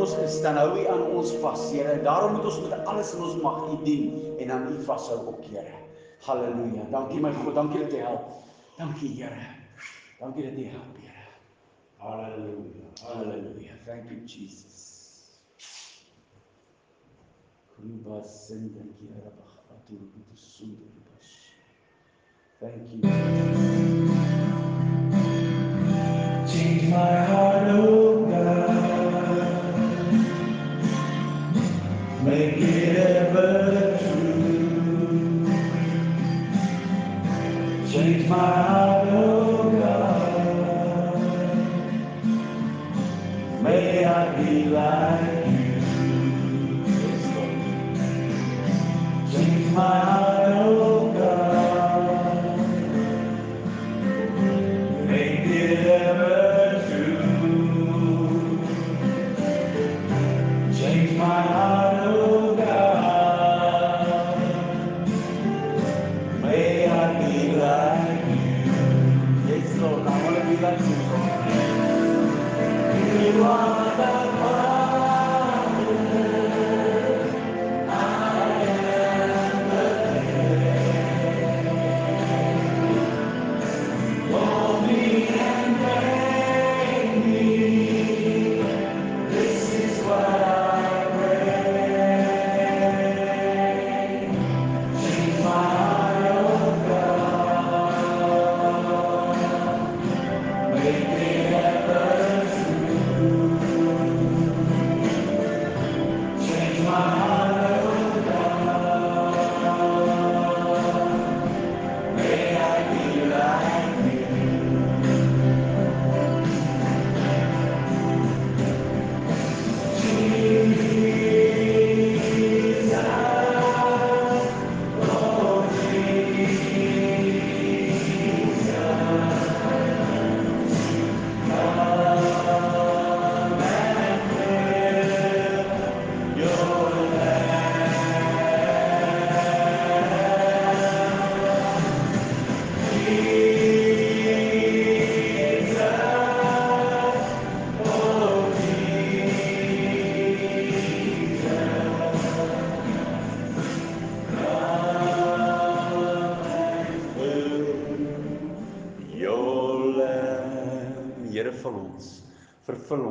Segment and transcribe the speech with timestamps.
[0.00, 1.92] ons is, dan hou U aan ons vas, Here.
[1.98, 5.20] En daarom moet ons met alles in ons mag U dien en aan U vashou
[5.32, 5.76] op, Here.
[6.26, 6.88] Halleluja.
[6.90, 8.32] Dankie my God, dankie dat U help.
[8.78, 9.46] Dankie Here.
[10.20, 11.26] Dankie dat U help, Here.
[11.98, 12.88] Halleluja.
[13.04, 13.74] Halleluja.
[13.86, 14.86] Thank you Jesus.
[17.74, 21.30] Kuba sendeki arabah atur bitu sundur baş.
[22.60, 23.00] Thank you.
[23.02, 24.28] Jesus.
[26.52, 27.97] Change my heart, oh.
[49.78, 50.27] my heart.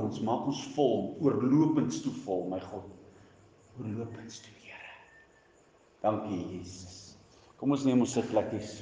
[0.07, 2.88] Ons, maak ons vol, oorlopends toe vol, my God.
[3.77, 4.94] Oorlopends toe, Here.
[6.06, 7.18] Dankie Jesus.
[7.57, 8.77] Kom ons neem ons sitplekkies.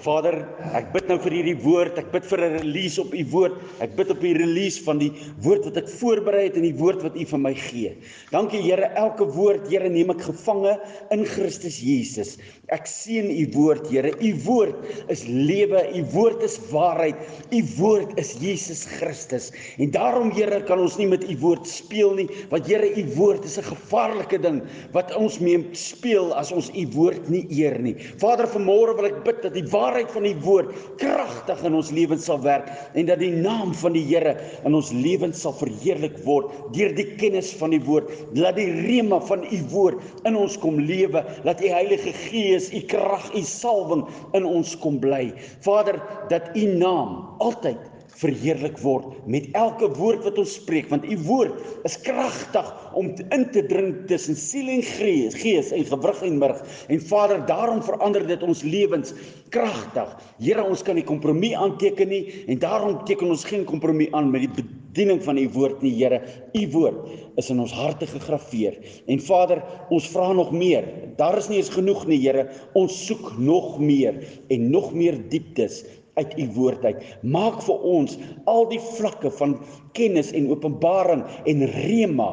[0.00, 0.38] Vader,
[0.76, 1.98] ek bid nou vir hierdie woord.
[2.00, 3.56] Ek bid vir 'n release op u woord.
[3.84, 5.10] Ek bid op die release van die
[5.44, 7.92] woord wat ek voorberei het en die woord wat u vir my gee.
[8.32, 10.78] Dankie Here, elke woord, Here, neem ek gevange
[11.10, 12.38] in Christus Jesus.
[12.70, 14.12] Ek seën u woord, Here.
[14.22, 14.76] U woord
[15.10, 17.18] is lewe, u woord is waarheid.
[17.50, 19.50] U woord is Jesus Christus.
[19.82, 23.44] En daarom, Here, kan ons nie met u woord speel nie, want Here, u woord
[23.48, 24.60] is 'n gevaarlike ding
[24.94, 27.96] wat ons mee speel as ons u woord nie eer nie.
[28.22, 30.70] Vader, vanmôre wil ek bid dat die waarheid van die woord
[31.00, 34.92] kragtig in ons lewens sal werk en dat die naam van die Here in ons
[34.92, 38.10] lewens sal verheerlik word deur die kennis van die woord.
[38.34, 41.24] Laat die rema van u woord in ons kom lewe.
[41.44, 44.04] Laat u Heilige Gees, u krag, u salwing
[44.36, 45.30] in ons kom bly.
[45.64, 47.80] Vader, dat u naam altyd
[48.20, 53.46] verheerlik word met elke woord wat ons spreek want u woord is kragtig om in
[53.54, 56.60] te dring tussen siel en gees, gees en gewrig en murg.
[56.92, 59.14] En Vader, daarom verander dit ons lewens
[59.54, 60.12] kragtig.
[60.42, 64.48] Here, ons kan nie kompromie aanteken nie en daarom teken ons geen kompromie aan met
[64.48, 66.20] die bediening van u woord nie, Here.
[66.52, 68.78] U woord is in ons harte gegraveer.
[69.06, 70.86] En Vader, ons vra nog meer.
[71.16, 72.48] Daar is nie eens genoeg nie, Here.
[72.74, 74.18] Ons soek nog meer
[74.50, 75.84] en nog meer dieptes
[76.18, 77.04] uit u woord uit.
[77.22, 78.18] Maak vir ons
[78.50, 79.60] al die vlakke van
[79.96, 82.32] kennis en openbaring en rema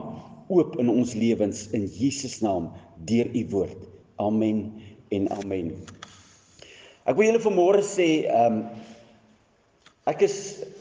[0.49, 2.71] oop in ons lewens in Jesus naam
[3.05, 3.87] deur u woord.
[4.17, 4.71] Amen
[5.13, 5.71] en amen.
[7.07, 8.85] Ek wil julle vanmôre sê, ehm um,
[10.07, 10.37] ek is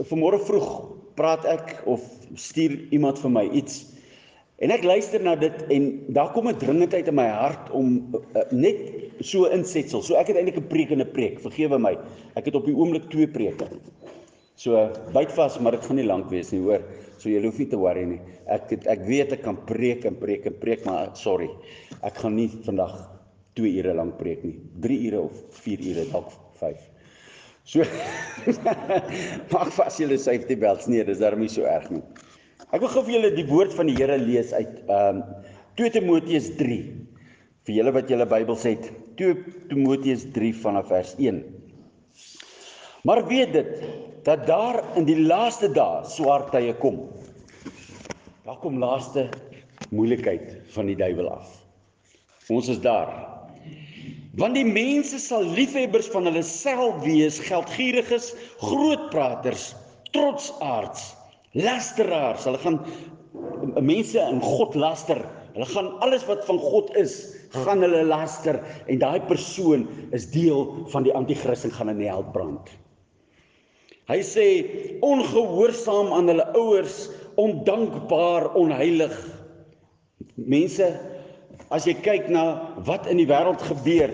[0.06, 2.02] vanmôre vroeg praat ek of
[2.34, 3.84] stuur iemand vir my iets
[4.64, 8.44] en ek luister na dit en daar kom 'n dringendheid in my hart om uh,
[8.52, 8.78] net
[9.20, 10.02] so insetsel.
[10.02, 11.40] So ek het eintlik 'n preek en 'n preek.
[11.40, 11.96] Vergewe my.
[12.36, 13.68] Ek het op die oomblik twee preke.
[14.56, 16.80] So byt vas, maar dit gaan nie lank wees nie, hoor.
[17.18, 18.20] So jy hoef nie te worry nie.
[18.48, 21.50] Ek het, ek weet ek kan preek en preek en preek, maar sorry.
[22.02, 22.96] Ek gaan nie vandag
[23.54, 24.56] 2 ure lank preek nie.
[24.80, 26.95] 3 ure of 4 ure dalk 5.
[27.66, 27.82] So
[29.52, 32.02] maak vas julle safety belts nee, dis daarmee so erg nie.
[32.70, 35.26] Ek wil gou vir julle die woord van die Here lees uit ehm um,
[35.76, 36.78] 2 Timoteus 3.
[37.68, 38.86] Vir julle wat julle Bybels het,
[39.20, 39.34] 2
[39.68, 41.42] Timoteus 3 vanaf vers 1.
[43.04, 43.74] Maar weet dit
[44.24, 47.02] dat daar in die laaste dae swaar tye kom.
[48.46, 49.28] Daar kom laaste
[49.90, 51.50] moeilikheid van die duiwel af.
[52.48, 53.35] Ons is daar.
[54.36, 59.70] Want die mense sal liefhebbers van hulle self wees, geldgieriges, grootpraters,
[60.12, 61.14] trotsaards,
[61.56, 62.44] lasteraars.
[62.44, 62.80] Hulle gaan
[63.80, 65.22] mense in God laster.
[65.54, 67.16] Hulle gaan alles wat van God is,
[67.64, 68.58] gaan hulle laster
[68.92, 72.68] en daai persoon is deel van die anti-kris en gaan in die hel brand.
[74.06, 74.46] Hy sê
[75.02, 77.06] ongehoorsaam aan hulle ouers,
[77.40, 79.16] ondankbaar, onheilig.
[80.36, 80.92] Mense,
[81.70, 82.44] as jy kyk na
[82.86, 84.12] wat in die wêreld gebeur,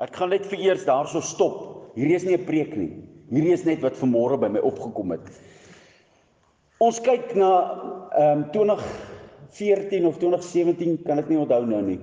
[0.00, 1.92] ek gaan net vir eers daarso stop.
[1.96, 2.92] Hierdie is nie 'n preek nie.
[3.30, 5.26] Hierdie is net wat vanmôre by my opgekom het.
[6.80, 7.50] Ons kyk na
[8.16, 11.98] ehm um, 2014 of 2017, kan ek nie onthou nou nie.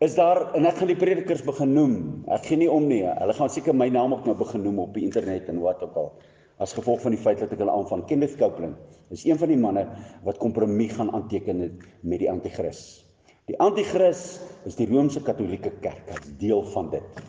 [0.00, 2.24] Is daar en ek gaan die predikers begin noem.
[2.26, 3.04] Ek gee nie om nie.
[3.06, 5.96] Hulle gaan seker my naam ook nou begin noem op die internet en wat ook
[5.96, 6.12] al
[6.58, 8.04] as gevolg van die feit dat ek hulle aanvang.
[8.06, 8.76] Kenneth Copeland
[9.10, 9.86] is een van die manne
[10.26, 11.62] wat kompromie gaan aanteken
[12.02, 13.04] met die anti-kris.
[13.50, 17.22] Die anti-kris is die Romeinse Katolieke Kerk, as deel van dit.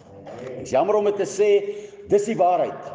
[0.43, 1.48] Ek is jammer om dit te sê,
[2.12, 2.91] dis die waarheid.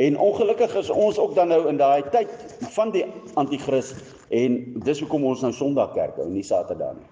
[0.00, 2.32] En ongelukkig is ons ook dan nou in daai tyd
[2.72, 3.04] van die
[3.38, 3.92] anti-kris
[4.32, 4.56] en
[4.86, 7.06] dis hoekom ons nou Sondag kerk hou, nie Saterdag nie.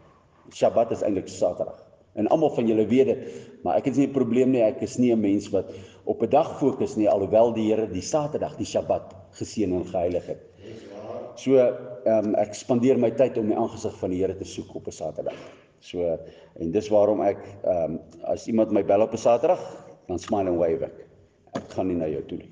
[0.56, 1.84] Sabbat is eintlik Saterdag.
[2.16, 3.28] En almal van julle weet dit,
[3.62, 4.64] maar ek het nie 'n probleem nie.
[4.64, 5.68] Ek is nie 'n mens wat
[6.04, 10.26] op 'n dag fokus nie, alhoewel die Here die Saterdag, die Sabbat geseën en geheilig
[10.26, 10.40] het.
[11.36, 14.74] So, ehm um, ek spandeer my tyd om die aangesig van die Here te soek
[14.74, 15.38] op 'n Saterdag.
[15.80, 16.18] So
[16.60, 17.98] en dis waarom ek ehm um,
[18.34, 19.62] as iemand my bel op 'n Saterdag,
[20.08, 21.06] dan smile and wave ek.
[21.54, 22.50] Ek gaan nie na jou toe nie,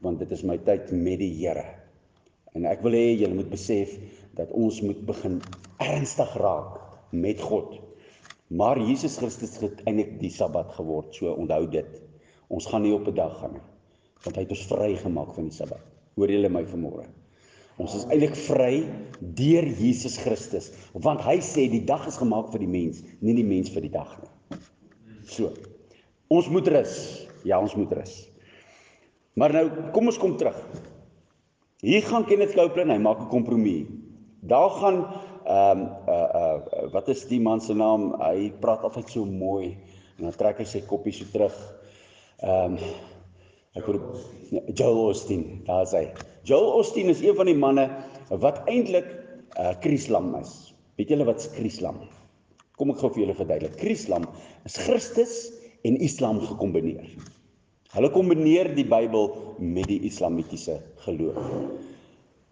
[0.00, 1.64] want dit is my tyd met die Here.
[2.54, 3.98] En ek wil hê julle moet besef
[4.34, 5.40] dat ons moet begin
[5.78, 6.80] ernstig raak
[7.12, 7.78] met God.
[8.48, 12.02] Maar Jesus Christus het eintlik die Sabbat geword, so onthou dit.
[12.48, 13.66] Ons gaan nie op 'n dag gaan nie,
[14.24, 15.84] want hy het ons vrygemaak van die Sabbat.
[16.16, 17.17] Hoor julle my vanmôre?
[17.78, 18.72] Ons is eintlik vry
[19.38, 23.46] deur Jesus Christus, want hy sê die dag is gemaak vir die mens, nie die
[23.46, 24.58] mens vir die dag nie.
[25.28, 25.52] So.
[26.28, 26.94] Ons moet rus.
[27.46, 28.14] Ja, ons moet rus.
[29.38, 30.58] Maar nou, kom ons kom terug.
[31.84, 33.86] Hier gaan Kenneth Copeland, hy maak 'n kompromie.
[34.42, 34.98] Daar gaan
[35.46, 38.12] ehm um, uh uh wat is die man se naam?
[38.20, 39.76] Hy praat altyd so mooi
[40.18, 41.54] en dan trek hy sy koppie so terug.
[42.42, 42.78] Ehm um,
[43.78, 46.06] Ek probeer ja, Joel Osteen, daar is hy.
[46.42, 47.88] Joel Osteen is een van die manne
[48.28, 50.74] wat eintlik 'n uh, krieslam is.
[50.96, 51.98] Weet julle wat 'n krieslam?
[52.76, 53.76] Kom ek gou vir julle verduidelik.
[53.76, 54.24] Krieslam
[54.64, 55.50] is Christus
[55.82, 57.08] en Islam gekombineer.
[57.94, 61.38] Hulle kombineer die Bybel met die islamitiese geloof.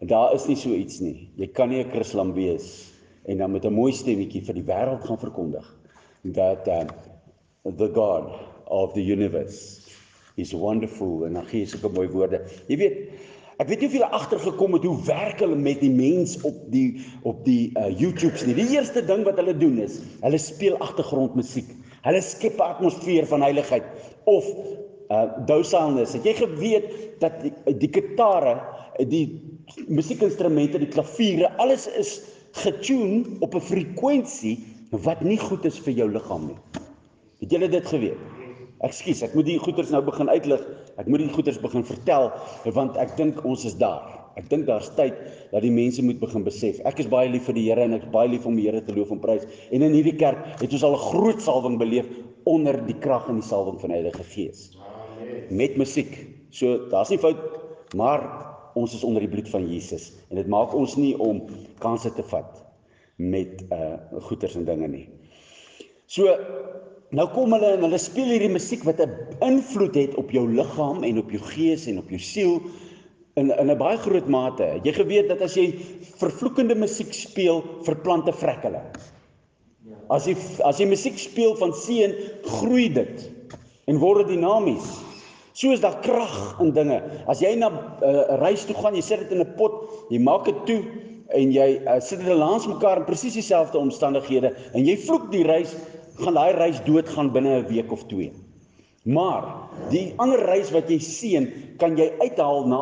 [0.00, 1.30] En daar is nie so iets nie.
[1.36, 2.92] Jy kan nie 'n Chrislam wees
[3.24, 5.66] en dan met 'n mooi stemmetjie vir die wêreld gaan verkondig
[6.22, 6.84] dat uh,
[7.76, 8.32] the God
[8.66, 9.80] of the universe
[10.36, 12.42] is wonderful en dan gee sulke mooi woorde.
[12.68, 12.96] Jy weet,
[13.56, 17.00] ek weet nie of julle agtergekom het hoe werk hulle met die mens op die
[17.28, 18.56] op die uh, YouTubes nie.
[18.58, 21.70] Die eerste ding wat hulle doen is, hulle speel agtergrondmusiek.
[22.04, 23.86] Hulle skep 'n atmosfeer van heiligheid
[24.24, 24.44] of
[25.08, 26.12] uh dousalnes.
[26.12, 26.86] Het jy geweet
[27.22, 28.58] dat die, die gitare,
[29.08, 29.40] die
[29.88, 32.20] musiekinstrumente, die klaviere, alles is
[32.52, 34.58] getune op 'n frekwensie
[34.90, 36.60] wat nie goed is vir jou liggaam nie.
[37.40, 38.35] Het julle dit geweet?
[38.84, 40.60] Ekskuus, ek moet die goeters nou begin uitlig.
[41.00, 42.28] Ek moet die goeters begin vertel
[42.76, 44.26] want ek dink ons is daar.
[44.36, 45.16] Ek dink daar's tyd
[45.52, 46.82] dat die mense moet begin besef.
[46.84, 48.82] Ek is baie lief vir die Here en ek is baie lief om die Here
[48.84, 49.46] te loof en prys.
[49.72, 52.10] En in hierdie kerk het ons al 'n groot salwing beleef
[52.44, 54.76] onder die krag en die salwing van die Heilige Gees.
[55.50, 56.28] Met musiek.
[56.50, 57.40] So daar's nie fout,
[57.96, 58.20] maar
[58.74, 61.46] ons is onder die bloed van Jesus en dit maak ons nie om
[61.80, 62.64] kansse te vat
[63.16, 63.96] met uh
[64.28, 65.08] goeters en dinge nie.
[66.06, 66.36] So
[67.10, 69.12] nou kom hulle en hulle speel hierdie musiek wat 'n
[69.44, 72.60] invloed het op jou liggaam en op jou gees en op jou siel
[73.36, 74.80] in in 'n baie groot mate.
[74.82, 75.74] Jy geweet dat as jy
[76.18, 78.82] vervloekende musiek speel, verplante vrek hulle.
[80.08, 83.30] As jy as jy musiek speel van seën, groei dit
[83.86, 84.86] en word dinamies.
[85.52, 87.02] So is daar krag in dinge.
[87.26, 90.18] As jy na 'n uh, reis toe gaan, jy sit dit in 'n pot, jy
[90.18, 90.82] maak dit toe
[91.34, 95.44] en jy uh, sit dit langs mekaar in presies dieselfde omstandighede en jy vloek die
[95.44, 95.74] reis,
[96.20, 98.32] gaan daai reis doodgaan binne 'n week of twee.
[99.06, 99.44] Maar
[99.90, 101.44] die ander reis wat jy seën,
[101.78, 102.78] kan jy uithaal na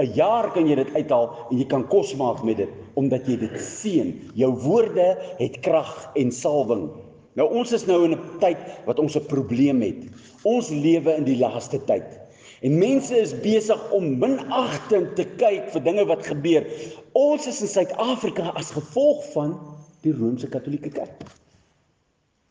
[0.00, 3.36] 'n jaar kan jy dit uithaal en jy kan kos maak met dit omdat jy
[3.36, 4.14] dit seën.
[4.34, 6.88] Jou woorde het krag en salwing.
[7.36, 10.08] Nou ons is nou in 'n tyd wat ons 'n probleem het.
[10.42, 12.18] Ons lewe in die laaste tyd.
[12.62, 16.64] En mense is besig om minagting te kyk vir dinge wat gebeur.
[17.12, 19.54] Ons is in Suid-Afrika as gevolg van
[20.02, 21.37] die Romeinse Katolieke Kerk.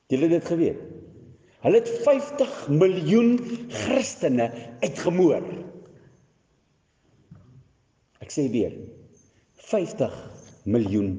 [0.08, 0.84] Julle het dit geweet.
[1.66, 3.34] Hulle het 50 miljoen
[3.74, 4.46] Christene
[4.80, 5.44] uitgemoor.
[8.24, 8.76] Ek sê weer
[9.68, 10.16] 50
[10.70, 11.12] miljoen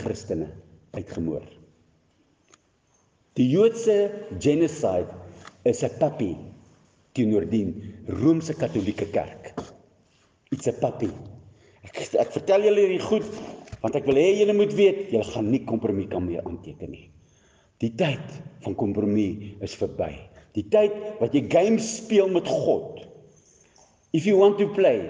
[0.00, 0.48] Christene
[0.96, 1.44] uitgemoor.
[3.38, 3.96] Die Joodse
[4.42, 5.08] genocide
[5.64, 6.34] is 'n puppy
[7.14, 7.66] teenoor die
[8.08, 9.54] Romeinse Katolieke Kerk.
[10.50, 11.10] It's a puppy.
[11.84, 13.28] Ek ek vertel julle hierdie goed
[13.82, 17.10] want ek wil hê julle moet weet, julle gaan nie kompromie kan meer aanteken nie.
[17.82, 18.22] Die tyd
[18.62, 20.12] van kompromie is verby.
[20.54, 23.00] Die tyd wat jy games speel met God.
[24.14, 25.08] If you want to play,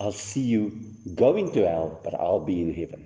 [0.00, 0.72] I'll see you
[1.20, 3.04] going to hell, but I'll be in heaven.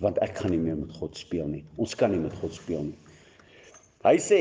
[0.00, 1.64] Want ek gaan nie meer met God speel nie.
[1.76, 2.96] Ons kan nie met God speel nie.
[4.06, 4.40] Hy sê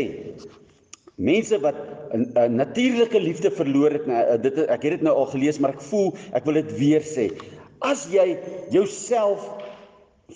[1.18, 1.76] mense wat
[2.14, 5.82] 'n natuurlike liefde verloor het, nou, dit ek het dit nou al gelees, maar ek
[5.82, 7.34] voel ek wil dit weer sê.
[7.82, 8.38] As jy
[8.72, 9.50] jouself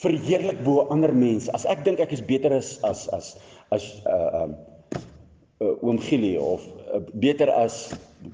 [0.02, 3.38] verheerlik bo ander mense, as ek dink ek is beter as as as
[3.72, 4.56] as uh um
[5.62, 7.92] uh, oom Gillie of uh, beter as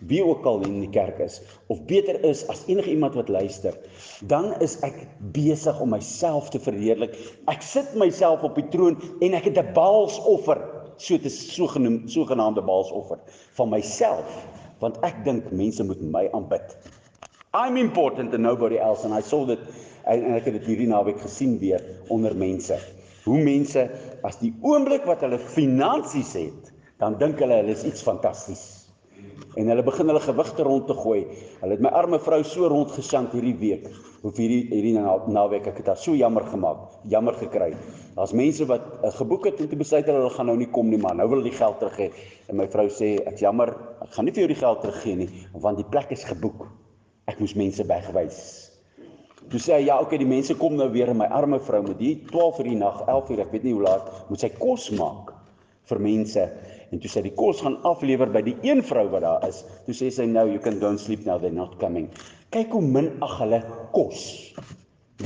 [0.07, 1.39] wie ook al in die kerk is
[1.71, 3.75] of beter is as enige iemand wat luister,
[4.27, 7.15] dan is ek besig om myself te verheerlik.
[7.51, 10.59] Ek sit myself op die troon en ek het 'n baalsoffer
[10.97, 13.19] so te sogenoem sogenaamde baalsoffer
[13.53, 14.45] van myself
[14.79, 16.77] want ek dink mense moet my aanbid.
[17.53, 19.59] I'm important and nobody else and I saw that
[20.05, 22.77] en ek het dit hierdie naweek gesien weer onder mense.
[23.27, 23.85] Hoe mense
[24.27, 28.65] as die oomblik wat hulle finansies het, dan dink hulle hulle is iets fantasties.
[29.57, 31.23] En hulle begin hulle gewigte rond te gooi.
[31.61, 33.87] Hulle het my arme vrou so rondgesant hierdie week.
[34.21, 34.93] Hoe hierdie hierdie
[35.33, 37.71] naweek ek het haar so jammer gemaak, jammer gekry.
[38.15, 41.01] Daar's mense wat uh, geboek het en toe besluit hulle gaan nou nie kom nie,
[41.01, 42.09] maar nou wil hulle die geld terug hê.
[42.49, 43.73] En my vrou sê ek jammer,
[44.05, 46.67] ek gaan nie vir jou die geld teruggee nie, want die plek is geboek.
[47.27, 48.66] Ek moes mense wegwys.
[49.51, 51.99] Toe sê hy ja, okay, die mense kom nou weer en my arme vrou moet
[52.03, 54.89] hier 12 uur die nag, 11 uur, ek weet nie hoe laat, moet sy kos
[54.97, 55.31] maak
[55.87, 56.47] vir mense.
[56.91, 59.61] En toe sê die kos gaan aflewer by die een vrou wat daar is.
[59.85, 62.09] Toe sê sy nou, you can and sleep now, they're not coming.
[62.55, 63.63] Kyk hoe min ag hulle
[63.95, 64.27] kos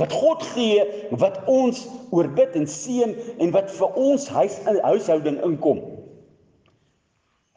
[0.00, 0.84] wat God gee,
[1.20, 1.84] wat ons
[2.16, 3.12] oorbid en seën
[3.44, 5.82] en wat vir ons huis in huishouding inkom.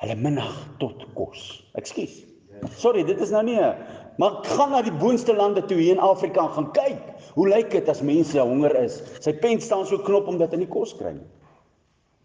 [0.04, 1.46] Hulle minag tot kos.
[1.80, 2.24] Ekskuus.
[2.76, 3.72] Sorry, dit is nou nie 'n
[4.17, 7.01] maar gaan na die boonste lande toe hier in Afrika en gaan kyk.
[7.36, 9.01] Hoe lyk dit as mense honger is?
[9.19, 11.28] Sy pen staan so knop omdat hulle nie kos kry nie.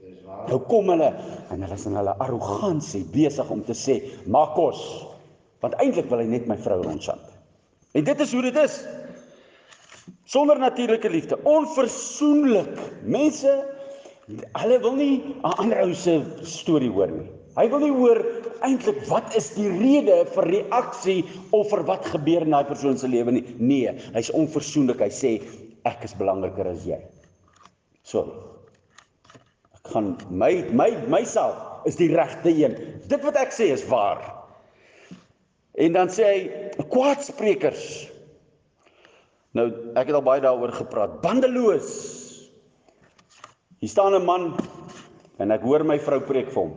[0.01, 0.47] Dis waar.
[0.49, 1.11] Nou kom hulle
[1.51, 5.07] en hulle is in hulle arrogansie besig om te sê, "Maak kos."
[5.61, 7.21] Want eintlik wil hy net my vrou rondsand.
[7.93, 8.87] En dit is hoe dit is.
[10.25, 12.79] Sonder natuurlike liefde, onversoenlik.
[13.03, 13.67] Mense
[14.53, 17.40] hulle wil nie 'n ander ou se storie hoor nie.
[17.61, 18.21] Hy wil nie hoor
[18.65, 21.19] eintlik wat is die rede vir reaksie
[21.57, 23.45] of vir wat gebeur in daai persoon se lewe nie.
[23.61, 25.03] Nee, hy's onversoenlik.
[25.05, 25.33] Hy sê
[25.89, 26.99] ek is belangriker as jy.
[28.09, 28.33] Sorry.
[29.77, 32.77] Ek gaan my my myself is die regte een.
[33.13, 34.23] Dit wat ek sê is waar.
[35.81, 37.85] En dan sê hy kwaadsprekers.
[39.57, 39.67] Nou,
[39.99, 41.19] ek het al baie daaroor gepraat.
[41.25, 41.91] Bandeloos.
[43.81, 44.55] Hier staan 'n man
[45.39, 46.73] en ek hoor my vrou preek vir hom.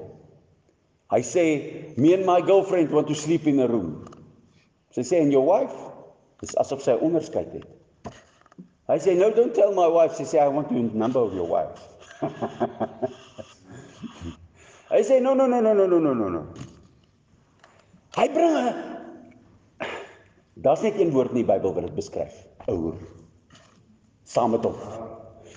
[1.13, 1.45] Hy sê,
[1.95, 4.05] "Me and my girlfriend want to sleep in a room."
[4.91, 5.75] Sy sê, "And your wife?"
[6.41, 7.67] Dis asof sy onderskeid het.
[8.89, 11.47] Hy sê, "No, don't tell my wife." Sy sê, "I want to number of your
[11.47, 11.77] wife."
[14.93, 16.43] Hy sê, "No, no, no, no, no, no, no, no, no."
[18.17, 18.73] Hy bring 'n
[20.63, 22.33] Daar's net een woord in die Bybel wat dit beskryf.
[22.65, 22.93] Ouer.
[24.23, 24.75] Saam met hom.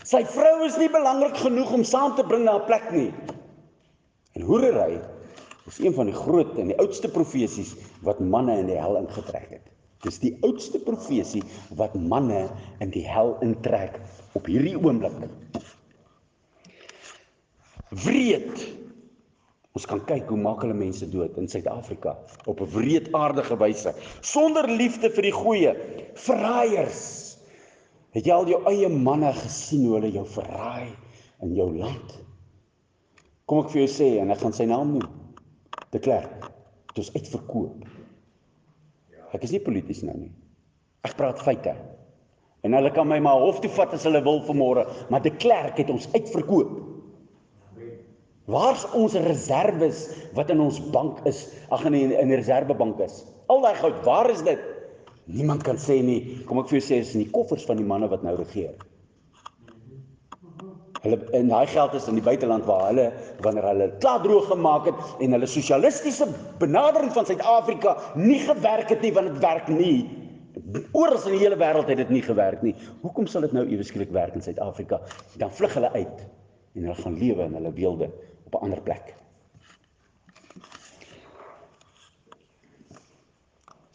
[0.04, 3.12] Sy vrou is nie belangrik genoeg om saam te bring na 'n plek nie.
[4.32, 5.00] En hoerery
[5.66, 7.74] is een van die groot en die oudste profesies
[8.06, 9.66] wat manne in die hel ingetrek het.
[10.04, 11.42] Dis die oudste profesie
[11.76, 12.46] wat manne
[12.84, 13.98] in die hel intrek
[14.38, 15.16] op hierdie oomblik.
[18.04, 18.66] Wreed
[19.76, 22.14] Ons kan kyk hoe maak hulle mense dood in Suid-Afrika
[22.48, 23.92] op 'n wreedaardige wyse
[24.24, 25.72] sonder liefde vir die goeie.
[26.14, 27.02] Verraaiers.
[28.16, 30.96] Het jy al jou eie manne gesien hoe hulle jou verraai
[31.44, 32.16] in jou land?
[33.44, 35.15] Kom ek vir jou sê en ek gaan sy naam noem.
[35.94, 36.50] De Klerk.
[36.94, 37.84] Dit is uitverkoop.
[39.36, 40.32] Ek is nie polities nou nie.
[41.06, 41.74] Ek praat feite.
[42.66, 45.78] En hulle kan my maar hof toe vat as hulle wil vanmôre, maar De Klerk
[45.78, 46.72] het ons uitverkoop.
[48.46, 50.04] Waar's ons reserves
[50.38, 51.44] wat in ons bank is?
[51.74, 53.24] Ag in die, in die reservebank is.
[53.50, 54.62] Al daai goud, waar is dit?
[55.26, 56.20] Niemand kan sê nie.
[56.46, 58.76] Kom ek vir jou sê, is in die koffers van die manne wat nou regeer.
[61.06, 63.06] Hulle en daai geld is in die buiteland waar hulle
[63.44, 66.26] wanneer hulle klaar droog gemaak het en hulle sosialistiese
[66.58, 69.98] benadering van Suid-Afrika nie gewerk het nie want dit werk nie.
[70.96, 72.74] Oral in die hele wêreld het dit nie gewerk nie.
[73.04, 75.00] Hoekom sal dit nou ewe skielik werk in Suid-Afrika?
[75.38, 76.26] Dan vlug hulle uit
[76.76, 78.10] en hulle gaan lewe in hulle weelde
[78.48, 79.14] op 'n ander plek.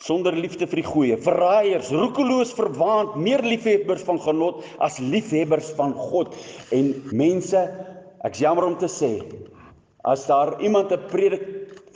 [0.01, 5.93] Sonder liefde vir die goeie, verraaiers, roekeloos verwaand, meer liefhebbers van genot as liefhebbers van
[5.93, 6.33] God.
[6.73, 7.61] En mense,
[8.25, 9.11] ek's jammer om te sê,
[10.01, 11.45] as daar iemand 'n predik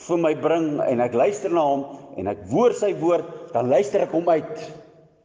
[0.07, 1.85] vir my bring en ek luister na hom
[2.17, 4.55] en ek hoor sy woord, dan luister ek hom uit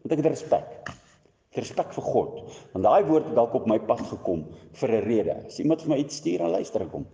[0.02, 0.80] met ek het respek
[1.58, 2.34] respek vir God.
[2.74, 4.44] Want daai woord het dalk op my pad gekom
[4.80, 5.34] vir 'n rede.
[5.46, 7.06] As iemand vir my iets stuur, dan luister ek hom.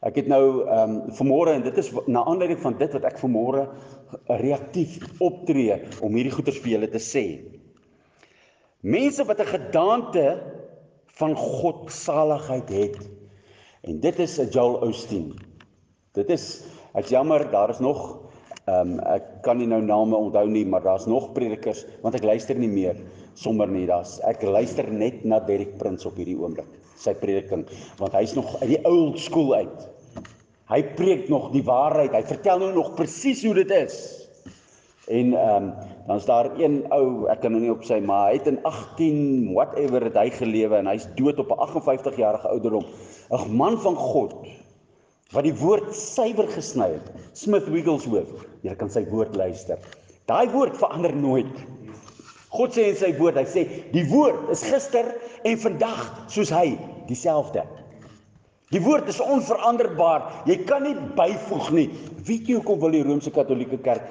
[0.00, 3.18] Ek het nou ehm um, vanmôre en dit is na aanleiding van dit wat ek
[3.20, 3.66] vanmôre
[4.40, 7.24] reaktief optree om hierdie goeters vir julle te sê.
[8.80, 10.24] Mense wat 'n gedagte
[11.20, 12.96] van God saligheid het.
[13.84, 15.34] En dit is Joel Osteen.
[16.16, 18.00] Dit is ek jammer, daar is nog
[18.64, 22.24] ehm um, ek kan nie nou name onthou nie, maar daar's nog predikers want ek
[22.24, 22.96] luister nie meer
[23.34, 23.86] sommer nie.
[23.86, 26.68] Das ek luister net na Derek Prins op hierdie oomblik.
[26.96, 29.89] Sy prediking want hy's nog uit die old school uit.
[30.70, 32.14] Hy preek nog die waarheid.
[32.14, 33.96] Hy vertel nou nog presies hoe dit is.
[35.10, 35.70] En ehm um,
[36.06, 39.50] dan's daar een ou, ek kan nou nie op sy maar hy het in 18
[39.54, 42.86] whatever het hy gelewe en hy's dood op 'n 58 jarige ouderdom.
[43.30, 44.34] 'n Man van God
[45.34, 47.10] wat die woord suiwer gesny het.
[47.32, 48.46] Smith Wigglesworth.
[48.62, 49.78] Jy kan sy woord luister.
[50.26, 51.54] Daai woord verander nooit.
[52.50, 55.14] God sê in sy woord, hy sê die woord is gister
[55.46, 57.62] en vandag soos hy dieselfde.
[58.70, 60.44] Die woord is onveranderbaar.
[60.46, 61.88] Jy kan nie byvoeg nie.
[62.26, 64.06] Weet jy hoekom wil die Romeinse Katolieke Kerk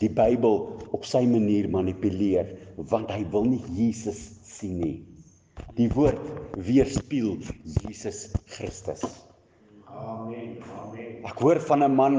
[0.00, 0.56] die Bybel
[0.96, 2.56] op sy manier manipuleer?
[2.90, 4.96] Want hy wil nie Jesus sien nie.
[5.78, 6.18] Die woord
[6.58, 9.04] weerspieël Jesus Christus.
[9.86, 10.56] Amen.
[10.80, 11.20] Amen.
[11.28, 12.16] Ek hoor van 'n man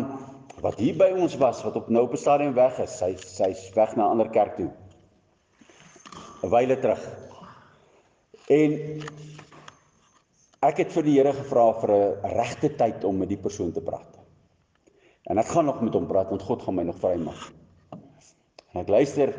[0.62, 3.00] wat hier by ons was wat op nou op 'n stadium weg is.
[3.02, 4.72] Hy sy's weg na 'n ander kerk toe.
[6.44, 7.04] 'n wyle terug.
[8.48, 9.02] En
[10.62, 13.82] ek het vir die Here gevra vir 'n regte tyd om met die persoon te
[13.82, 14.20] praat.
[15.26, 17.52] En ek gaan nog met hom praat want God gaan my nog vrymaak.
[18.74, 19.34] En ek luister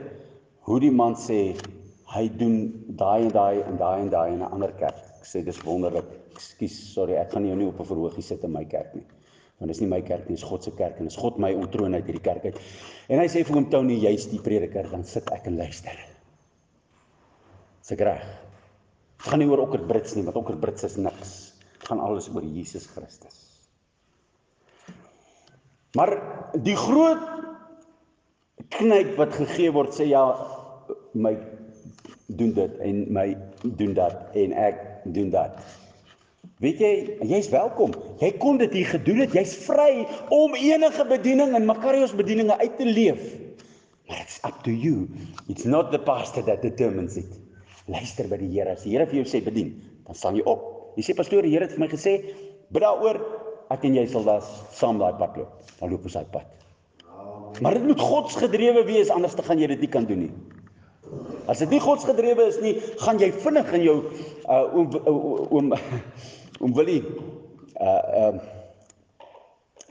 [0.66, 1.56] hoe die man sê
[2.12, 4.98] hy doen daai en daai en daai en daai in 'n ander kerk.
[5.20, 6.10] Ek sê dis wonderlik.
[6.34, 9.06] Ekskuus, sorry, ek gaan jou nie op 'n verhoogie sit in my kerk nie.
[9.58, 11.94] Want dis nie my kerk nie, dis God se kerk en dis God my ontroon
[11.94, 12.58] uit hierdie kerk uit.
[13.08, 15.98] En hy sê vir hom Tony, jy's die prediker, dan sit ek en luister.
[17.88, 18.41] Dis reg.
[19.22, 21.34] Dit gaan nie oor Okker Brits nie, want Okker Brits is niks.
[21.78, 23.36] Dit gaan alles oor Jesus Christus.
[25.94, 26.16] Maar
[26.64, 27.22] die groot
[28.74, 30.24] knyp wat gegee word sê ja
[31.14, 31.36] my
[32.32, 33.28] doen dit en my
[33.62, 34.82] doen dat en ek
[35.14, 35.60] doen dat.
[36.62, 36.92] Weet jy,
[37.30, 37.94] jy's welkom.
[38.22, 39.36] Jy kon dit hier gedoen het.
[39.38, 40.02] Jy's vry
[40.34, 43.22] om enige bediening in Makarios bedieninge uit te leef.
[44.08, 45.06] Maar it's up to you.
[45.46, 47.41] It's not the pastor that determines it.
[47.90, 48.76] Luister by die Here.
[48.76, 49.74] As die Here vir jou sê bedien,
[50.06, 50.94] dan staan jy op.
[50.96, 52.18] Jy sê pastoor, die Here het vir my gesê,
[52.72, 53.18] bid daaroor,
[53.72, 54.44] ek en jy sal daar
[54.76, 55.72] saam daai pad loop.
[55.80, 56.58] Dan loop ons daai pad.
[57.60, 60.32] Maar dit moet godsgedrewe wees anders te gaan jy dit nie kan doen nie.
[61.50, 63.96] As dit nie godsgedrewe is nie, gaan jy vinnig in jou
[64.48, 64.96] uh oom
[65.50, 65.72] oom
[66.62, 67.02] oom Willie
[67.76, 68.34] uh uh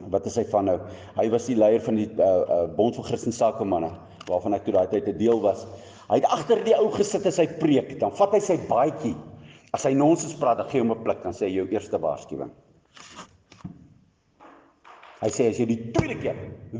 [0.10, 0.78] wat is hy van nou?
[1.14, 3.92] Hy was die leier van die uh, uh Bond vir Christen Sakemanne
[4.26, 5.68] waarvan ek toe daai tyd 'n deel was.
[6.12, 9.14] Hy het agter die ou gesit in sy preek, dan vat hy sy baadjie.
[9.72, 12.52] As hy nonsens praat, dan gee hom 'n pluk, dan sê hy jou eerste waarskuwing.
[15.22, 16.36] Hy sê as jy die tweede keer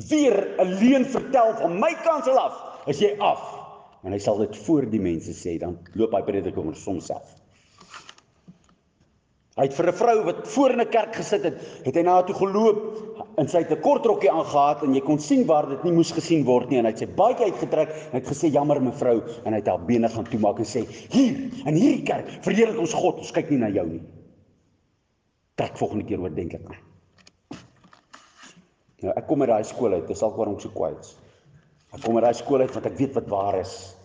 [0.10, 3.40] weer 'n leuen vertel van my kansel af, is jy af.
[4.04, 7.41] En hy sal dit voor die mense sê, dan loop hy prediker oor homself.
[9.60, 12.14] Hy het vir 'n vrou wat voor in 'n kerk gesit het, het hy na
[12.14, 15.68] haar toe geloop en sy het 'n kort rokkie aangetree en jy kon sien waar
[15.68, 18.32] dit nie moes gesien word nie en hy het sy baadjie uitgetrek en hy het
[18.32, 22.04] gesê jammer mevrou en hy het haar bene gaan toemaak en sê hier in hierdie
[22.04, 24.02] kerk verheerlik ons God, ons kyk nie na jou nie.
[25.56, 26.78] Trek volgende keer oordentlik aan.
[29.02, 31.18] Nou ek kom uit daai skool uit, dis al waarom ek so kwaai is.
[31.92, 33.98] Ek kom uit daai skool uit want ek weet wat waar is.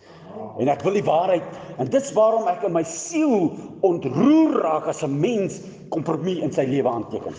[0.57, 1.43] En ek wil die waarheid
[1.77, 3.51] en dit's waarom ek in my siel
[3.85, 5.61] ontroer raak as 'n mens
[5.93, 7.35] kompromie in sy lewe aanteken.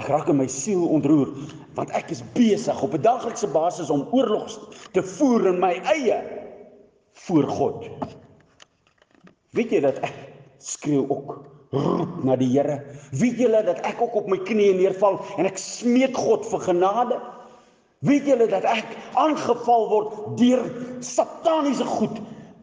[0.00, 1.32] Ek raak in my siel ontroer
[1.74, 4.48] want ek is besig op 'n daglikse basis om oorlog
[4.92, 6.20] te voer in my eie
[7.12, 7.88] voor God.
[9.50, 10.14] Weet jy dat ek
[10.58, 12.80] skreeu ook roep na die Here.
[13.10, 17.20] Weet julle dat ek ook op my knieë neerval en ek smeek God vir genade?
[18.00, 20.62] Weet julle dat ek aangeval word deur
[21.04, 22.16] sataniese goed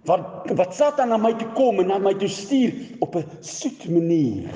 [0.09, 2.73] wat wat Satan na my toe kom en na my toe stuur
[3.05, 4.49] op 'n soet manier.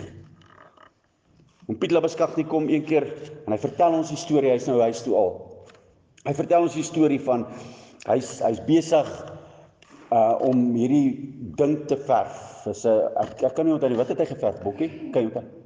[1.67, 3.05] En Piet Labuskaghni kom een keer
[3.45, 5.31] en hy vertel ons die storie, hy's nou huis toe al.
[6.25, 7.45] Hy vertel ons die storie van
[8.07, 9.07] hy's hy's besig
[10.11, 11.13] uh om hierdie
[11.57, 12.63] ding te verf.
[12.65, 14.89] Dis 'n ek, ek kan nie onthou nie wat het hy geverf, Bokkie?
[15.13, 15.60] Jy onthou?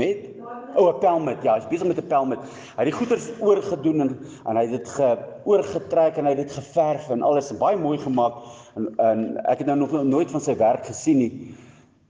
[0.00, 0.28] Met
[0.74, 1.42] o, 'n pelmet.
[1.42, 2.40] Ja, hy's besig met 'n pelmet.
[2.76, 4.12] Hy het die goeders oorgedoen en
[4.46, 5.08] en hy het dit ge
[5.44, 8.34] oorgetrek en hy het dit geverf en alles baie mooi gemaak
[8.76, 11.54] en en ek het nou nog nooit van sy werk gesien nie.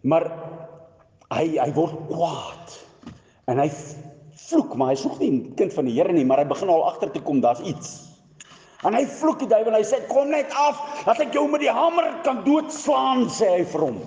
[0.03, 0.31] Maar
[1.35, 2.79] hy hy word kwaad.
[3.51, 3.71] En hy
[4.51, 7.11] vloek, maar hy's nog nie kind van die Here nie, maar hy begin al agter
[7.11, 8.11] te kom daar's iets.
[8.87, 11.61] En hy vloek die duiwel en hy sê kom net af dat ek jou met
[11.61, 13.99] die hamer kan doodslaan sê hy vir hom.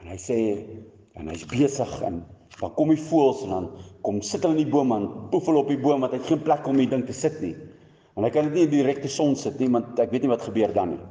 [0.00, 0.38] En hy sê
[1.18, 2.22] en hy's besig en
[2.58, 3.66] dan kom die voëls en dan
[4.06, 6.30] kom sit hulle in die boom en poef hulle op die boom want hy het
[6.30, 7.54] geen plek om die ding te sit nie.
[8.18, 10.32] En hy kan dit nie in die direkte son sit nie want ek weet nie
[10.32, 11.02] wat gebeur dan nie.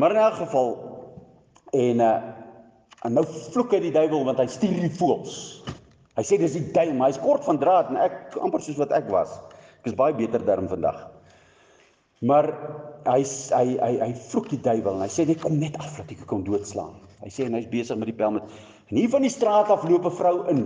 [0.00, 0.72] Maar in elk geval
[1.76, 2.14] en uh
[3.02, 5.32] en nou vloek hy die duiwel want hy stuur die voëls.
[6.14, 8.94] Hy sê dis die duiwel, maar hy's kort van draad en ek amper soos wat
[8.94, 9.32] ek was.
[9.80, 11.00] Ek is baie beter daarin vandag.
[12.22, 12.46] Maar
[13.06, 16.10] hy hy hy hy vloek die duiwel en hy sê net kom net af dat
[16.12, 16.94] ek jou kan doodslaan.
[17.22, 18.46] Hy sê en hy's besig met die pel met
[18.90, 20.64] en hier van die straat af loop 'n vrou in.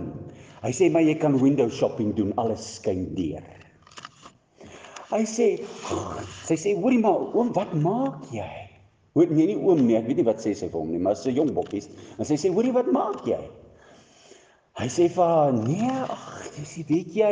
[0.63, 3.43] Hy sê maar jy kan window shopping doen, alles skyn deur.
[5.11, 5.47] Hy sê
[6.47, 8.49] sy sê hoorie maar oom wat maak jy?
[9.15, 11.15] Hoor nee nie oom nie, ek weet nie wat sê sy vir hom nie, maar
[11.15, 11.89] sy jong bokkies.
[12.19, 13.39] En sy sê hoorie wat maak jy?
[14.77, 17.29] Hy sê vir haar, nee, ag, dis weet jy,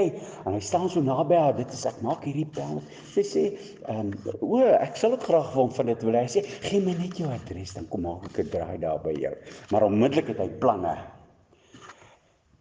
[0.49, 2.79] en hy staan so naby haar, dit is ek maak hierdie pel.
[3.11, 3.43] Sy sê,
[3.85, 6.17] ehm, um, o, ek sal dit graag wil van dit wil.
[6.17, 9.13] Hy sê, gee my net jou adres dan kom maak ek 'n draai daar by
[9.13, 9.33] jou.
[9.71, 10.95] Maar onmiddellik het hy planne.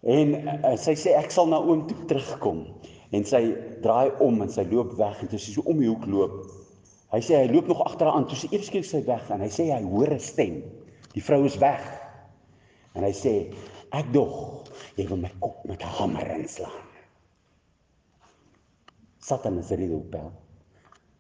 [0.05, 2.67] En uh, sy sê ek sal na oom toe terugkom.
[3.17, 3.43] En sy
[3.81, 6.43] draai om en sy loop weg en sy so om die hoek loop.
[7.15, 9.41] Hy sê hy loop nog agter haar aan, toe sy eers skielik sy weg en
[9.41, 10.61] hy sê hy hoor 'n stem.
[11.15, 11.81] Die vrou is weg.
[12.95, 13.55] En hy sê
[13.95, 14.67] Ek dog
[14.99, 16.89] jy wil my kop met 'n hamer inslaan.
[19.25, 20.33] Satan is redelpel.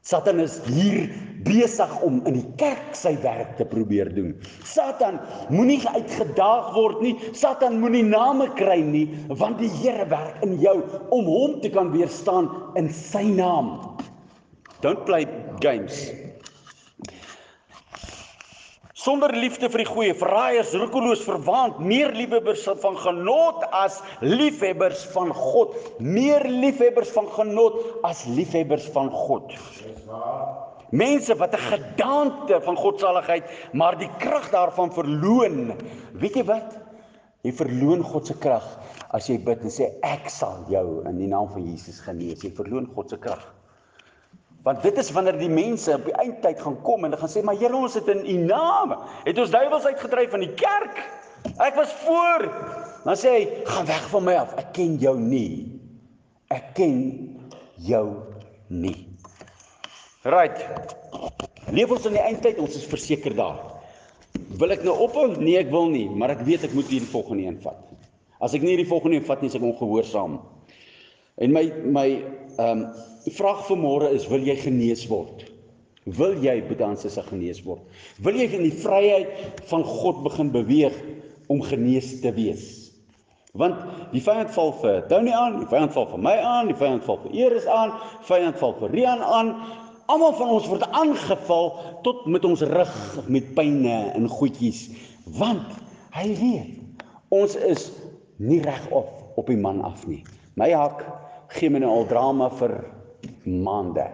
[0.04, 1.08] Satan is hier
[1.46, 4.34] besig om in die kerk sy werk te probeer doen.
[4.68, 5.16] Satan
[5.48, 7.14] moenie uitgedaag word nie.
[7.32, 10.76] Satan moenie name kry nie, want die Here werk in jou
[11.08, 13.96] om hom te kan weerstaan in sy naam.
[14.84, 15.24] Don't play
[15.64, 16.10] games.
[19.04, 25.32] Sonder liefde vir die goeie, verraaiers, roekeloos, verwaand, meer liefhebbers van genot as liefhebbers van
[25.36, 27.76] God, meer liefhebbers van genot
[28.08, 29.52] as liefhebbers van God.
[30.94, 35.74] Mense wat 'n gedaante van godsaligheid, maar die krag daarvan verloon.
[36.12, 36.78] Weet jy wat?
[37.42, 38.64] Jy verloon God se krag
[39.10, 42.40] as jy bid en sê ek sal jou in die naam van Jesus genees.
[42.40, 43.44] Jy verloon God se krag.
[44.64, 47.42] Want dit is wanneer die mense op die eindtyd gaan kom en hulle gaan sê
[47.44, 48.94] maar Here ons het in u naam
[49.27, 51.03] het ons duiwels uitgedryf van die kerk.
[51.61, 52.46] Ek was voor.
[53.05, 54.55] Dan sê hy gaan weg van my af.
[54.61, 55.68] Ek ken jou nie.
[56.48, 56.96] Ek ken
[57.85, 58.07] jou
[58.72, 58.96] nie.
[60.24, 60.57] Right.
[61.68, 63.61] Leef ons in die eindtyd, ons is verseker daar.
[64.57, 65.27] Wil ek nou ophou?
[65.37, 67.81] Nee, ek wil nie, maar ek weet ek moet hierdie volgende een vat.
[68.40, 70.38] As ek nie hierdie volgende een vat nie, is ek ongehoorsaam.
[71.44, 72.09] En my my
[72.58, 72.86] ehm um,
[73.34, 75.46] vraag vir môre is wil jy genees word?
[76.04, 77.84] Wil jy bedanse se genees word?
[78.20, 80.96] Wil jy in die vryheid van God begin beweeg
[81.48, 82.66] om genees te wees?
[83.56, 83.78] Want
[84.12, 87.20] die vyand val vir Tony aan, die vyand val vir my aan, die vyand val
[87.22, 87.94] vir Eris aan,
[88.28, 89.54] vyand val vir Rian aan.
[90.12, 91.70] Almal van ons word aangeval
[92.04, 92.96] tot met ons rug
[93.32, 94.90] met pyne en goedjies,
[95.38, 95.78] want
[96.12, 97.88] hy weet ons is
[98.36, 100.20] nie reg op op die man af nie.
[100.60, 101.00] My hak
[101.54, 102.76] gee my nou al drama vir
[103.46, 104.06] maande.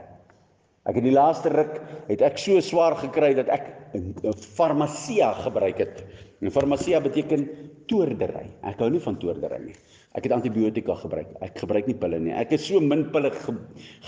[0.89, 1.77] Ek het die laaste ruk
[2.09, 4.15] het ek so swaar gekry dat ek 'n
[4.57, 6.05] farmasia gebruik het.
[6.41, 7.49] En farmasia beteken
[7.87, 8.47] toordery.
[8.65, 9.75] Ek hou nie van toordery nie.
[10.15, 11.29] Ek het antibiotika gebruik.
[11.41, 12.33] Ek gebruik nie pille nie.
[12.33, 13.55] Ek het so min pille ge,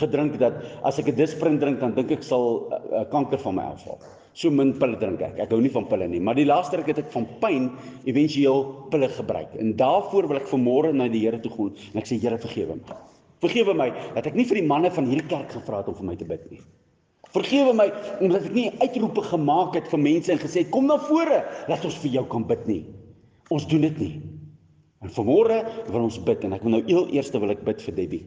[0.01, 3.55] gedrink dat as ek 'n Disprin drink dan dink ek sal 'n uh, kanker van
[3.55, 3.99] my afval.
[4.35, 5.39] So min pille drink ek.
[5.39, 7.71] Ek hou nie van pille nie, maar die laaste ruk het ek van pyn
[8.07, 9.55] éventueel pille gebruik.
[9.59, 12.75] En daarvoor wil ek vanmôre na die Here toe gaan en ek sê Here vergewe
[12.77, 13.12] my.
[13.43, 16.09] Vergewe my dat ek nie vir die manne van hierdie kerk gevra het om vir
[16.13, 16.61] my te bid nie.
[17.35, 17.89] Vergewe my
[18.23, 21.97] omdat ek nie uitroepe gemaak het vir mense en gesê kom na vore dat ons
[22.05, 22.83] vir jou kan bid nie.
[23.51, 24.15] Ons doen dit nie.
[25.03, 27.99] En vanmôre wil ons bid en ek wil nou heel eerste wil ek bid vir
[27.99, 28.23] Debbie.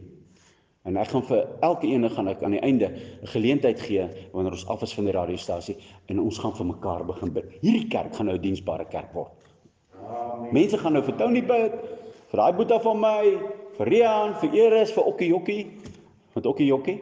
[0.86, 4.52] En ek gaan vir elke ene gaan ek aan die einde 'n geleentheid gee wanneer
[4.52, 5.76] ons af is van die radiostasie
[6.06, 7.48] en ons gaan vir mekaar begin bid.
[7.62, 9.32] Hierdie kerk gaan nou 'n diensbare kerk word.
[9.96, 10.52] Amen.
[10.52, 11.72] Mense gaan nou vir Tony bid,
[12.30, 13.38] vir daai boetie van my,
[13.76, 15.62] vir Rian, vir Eris, vir Okkie Jokkie.
[16.36, 17.00] Met Okkie Jokkie.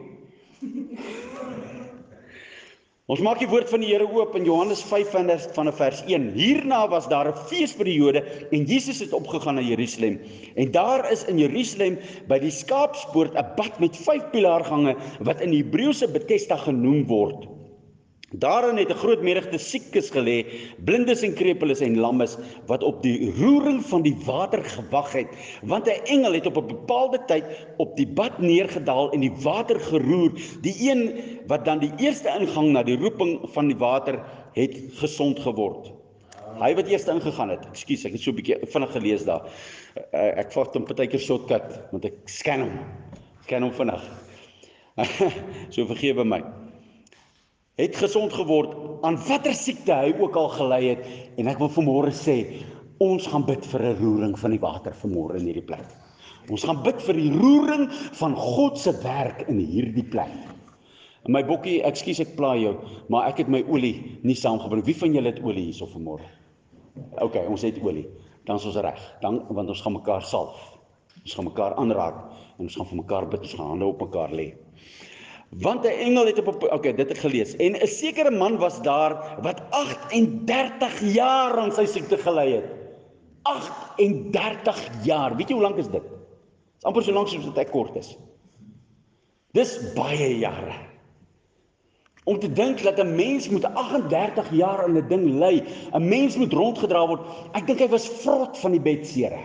[3.05, 5.11] Ons maak die woord van die Here oop in Johannes 5
[5.53, 6.31] van vers 1.
[6.33, 10.19] Hierna was daar 'n feesperiode en Jesus het opgegaan na Jerusalem.
[10.55, 15.53] En daar is in Jerusalem by die skaapspoort 'n bad met 5 pilaargange wat in
[15.53, 17.54] Hebreëse Bethesda genoem word.
[18.39, 20.45] Daarin het 'n groot menigte siekes gelê,
[20.83, 25.27] blindes en krepeles en lammes wat op die roering van die water gewag het,
[25.61, 27.45] want 'n engel het op 'n bepaalde tyd
[27.77, 30.31] op die bad neergedaal en die water geroer.
[30.61, 35.39] Die een wat dan die eerste ingang na die roeping van die water het gesond
[35.39, 35.91] geword.
[36.59, 37.65] Hy wat eers ingegaan het.
[37.65, 39.43] Ekskuus, ek het so 'n bietjie vinnig gelees daar.
[40.13, 42.79] Uh, ek vat hom partykeer shortcut want ek scan hom.
[43.43, 44.03] Scan hom vinnig.
[45.73, 46.64] so vergewe my
[47.75, 51.05] het gesond geword aan watter siekte hy ook al gely het
[51.39, 52.37] en ek wil vanmôre sê
[53.03, 55.85] ons gaan bid vir 'n roering van die water vanmôre in hierdie plek.
[56.49, 60.31] Ons gaan bid vir die roering van God se werk in hierdie plek.
[61.25, 62.75] En my bokkie, ekskuus ek pla jou,
[63.09, 64.85] maar ek het my olie nie saamgebring.
[64.85, 66.27] Wie van julle het olie hierso vanmôre?
[67.19, 68.05] OK, ons het olie.
[68.45, 69.01] Dan is ons reg.
[69.21, 70.77] Dan want ons gaan mekaar salf.
[71.23, 72.21] Ons gaan mekaar aanraak
[72.59, 73.41] en ons gaan vir mekaar bid.
[73.41, 74.53] Ons gaan hande op mekaar lê.
[75.59, 77.55] Want 'n engel het op okay, dit het gelees.
[77.55, 82.65] En 'n sekere man was daar wat 38 jaar aan sy siekte gely het.
[83.41, 85.35] 38 jaar.
[85.35, 86.03] Weet jy hoe lank is dit?
[86.75, 88.17] Dis amper so lank soos wat ek kort is.
[89.51, 90.75] Dis baie jare.
[92.25, 95.63] Om te dink dat 'n mens moet 38 jaar aan 'n ding ly,
[95.93, 97.21] 'n mens moet rondgedra word.
[97.53, 99.39] Ek dink hy was vrot van die bedsere.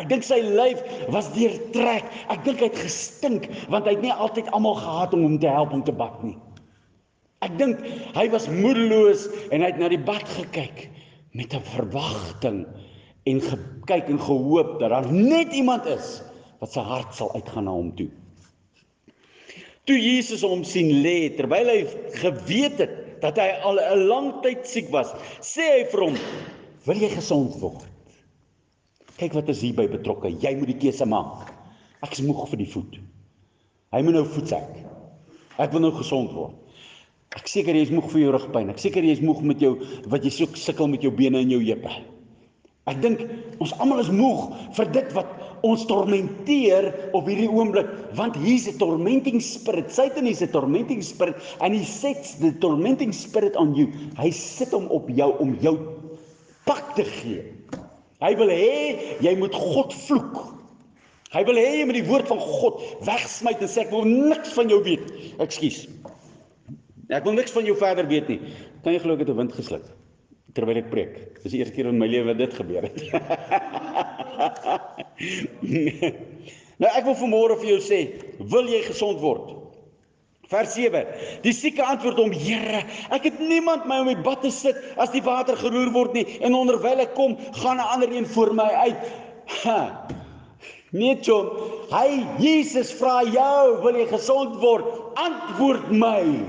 [0.00, 0.80] Ek dink sy lyf
[1.12, 2.06] was deurtrek.
[2.32, 5.50] Ek dink hy het gestink want hy het nie altyd almal gehad om hom te
[5.52, 6.38] help om te bak nie.
[7.44, 7.80] Ek dink
[8.16, 10.88] hy was moedeloos en hy het na die bad gekyk
[11.36, 12.64] met 'n verwagting
[13.28, 16.22] en gekyk en gehoop dat daar net iemand is
[16.60, 18.08] wat sy hart sal uitgaan na hom toe.
[19.88, 21.80] Toe Jesus hom sien lê terwyl hy
[22.20, 26.16] geweet het dat hy al 'n lang tyd siek was, sê hy vir hom:
[26.86, 27.89] "Wil jy gesond word?"
[29.20, 30.30] Kyk wat is hierby betrokke.
[30.40, 31.50] Jy moet die keuse maak.
[32.00, 32.94] Ek is moeg vir die voet.
[33.92, 34.78] Hy moet nou voetsek.
[35.60, 36.56] Ek wil nou gesond word.
[37.36, 38.70] Ek seker jy is moeg vir jou rugpyn.
[38.72, 39.74] Ek seker jy is moeg met jou
[40.10, 41.92] wat jy soek sukkel met jou bene en jou heupe.
[42.88, 43.20] Ek dink
[43.60, 45.36] ons almal is moeg vir dit wat
[45.68, 49.92] ons tormenteer op hierdie oomblik want hier's 'n tormenting spirit.
[49.92, 53.92] Satan is 'n tormenting spirit and he sets the tormenting spirit on you.
[54.16, 55.76] Hy sit hom op jou om jou
[56.64, 57.44] pak te gee.
[58.20, 60.40] Hy wil hê jy moet God vloek.
[61.30, 64.52] Hy wil hê jy moet die woord van God wegsmyt en sê ek wil niks
[64.56, 65.08] van jou weet.
[65.40, 65.86] Ekskuus.
[67.10, 68.40] Ek wil niks van jou verder weet nie.
[68.84, 69.88] Kan jy glo ek het 'n wind gesluk?
[70.56, 71.14] terwyl ek preek.
[71.42, 72.98] Dis die eerste keer in my lewe dit gebeur het.
[76.80, 78.00] nou ek wil vanmôre vir jou sê,
[78.52, 79.59] wil jy gesond word?
[80.50, 81.06] Vers 7.
[81.44, 82.82] Die sieke antwoord hom: Here,
[83.14, 86.24] ek het niemand my om die bad te sit as die water geroer word nie
[86.42, 89.04] en onderwyl ek kom, gaan 'n ander een voor my uit.
[89.62, 90.08] Ha.
[90.90, 91.46] Nee, John,
[91.94, 94.84] hy Jesus vra jou, wil jy gesond word?
[95.14, 96.42] Antwoord my.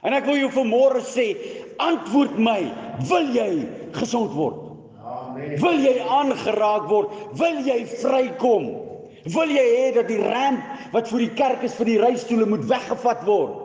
[0.00, 1.36] En ek wil jou vanmôre sê,
[1.76, 2.72] antwoord my,
[3.08, 4.56] wil jy gesond word?
[5.04, 5.60] Amen.
[5.60, 7.12] Wil jy aangeraak word?
[7.36, 8.83] Wil jy vrykom?
[9.24, 12.66] Wil jy hê dat die ramp wat vir die kerk is vir die reistoole moet
[12.68, 13.60] weggevat word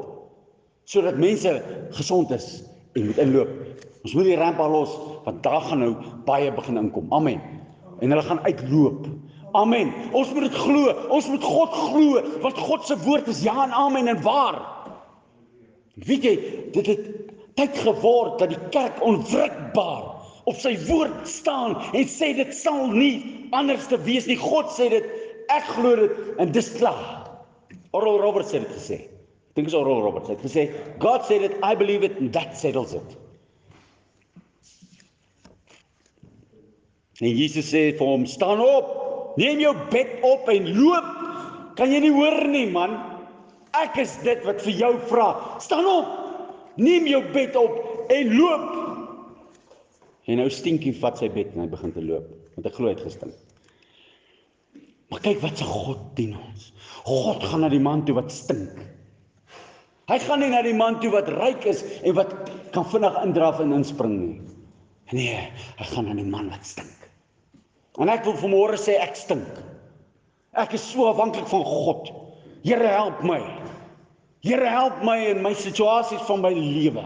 [0.90, 1.52] sodat mense
[1.94, 2.48] gesond is
[2.98, 3.50] en moet inloop.
[4.08, 4.94] Ons moet die ramp al los
[5.26, 5.92] want daar gaan nou
[6.26, 7.12] baie begin inkom.
[7.14, 7.42] Amen.
[8.00, 9.06] En hulle gaan uitloop.
[9.60, 9.92] Amen.
[10.16, 10.94] Ons moet dit glo.
[11.14, 14.62] Ons moet God glo want God se woord is ja en amen en waar.
[16.08, 16.36] Weet jy,
[16.74, 17.08] dit het
[17.60, 20.06] tyd geword dat die kerk onwrikbaar
[20.50, 24.40] op sy woord staan en sê dit sal nie anders te wees nie.
[24.40, 25.10] God sê dit,
[25.54, 27.08] ek glo dit en dis klaar.
[27.98, 29.00] Oral Roberts het dit gesê.
[29.50, 30.70] Ek dink is Oral Roberts het gesê,
[31.02, 33.18] God said it, I believe it and that settles it.
[37.20, 38.94] En Jesus sê vir hom, staan op,
[39.42, 41.10] neem jou bed op en loop.
[41.80, 42.96] Kan jy nie hoor nie, man?
[43.76, 45.28] Ek is dit wat vir jou vra.
[45.64, 46.16] Staan op.
[46.80, 48.70] Neem jou bed op en loop.
[50.30, 52.96] En nou stinkie vat sy bed en hy begin te loop, want hy glo hy
[52.96, 53.49] het gestink.
[55.10, 56.70] Maar kyk wat se God dien ons.
[57.08, 58.78] God gaan na die man toe wat stink.
[60.10, 62.32] Hy gaan nie na die man toe wat ryk is en wat
[62.74, 64.40] kan vinnig indraf en inspring nie.
[65.14, 65.42] Nee,
[65.78, 67.10] hy gaan na die man wat stink.
[68.00, 69.62] En ek wil vanmôre sê ek stink.
[70.58, 72.10] Ek is so afhanklik van God.
[72.66, 73.42] Here help my.
[74.46, 77.06] Here help my in my situasies van my lewe.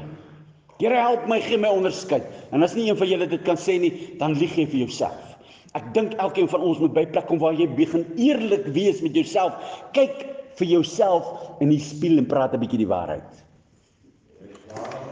[0.79, 2.25] Here help my gee my onderskeid.
[2.51, 5.32] En as nie een van julle dit kan sê nie, dan lieg jy vir jouself.
[5.73, 9.15] Ek dink elkeen van ons moet by plek kom waar jy begin eerlik wees met
[9.17, 9.57] jouself.
[9.97, 10.21] Kyk
[10.59, 11.25] vir jouself
[11.65, 13.43] in die spieël en praat 'n bietjie die waarheid.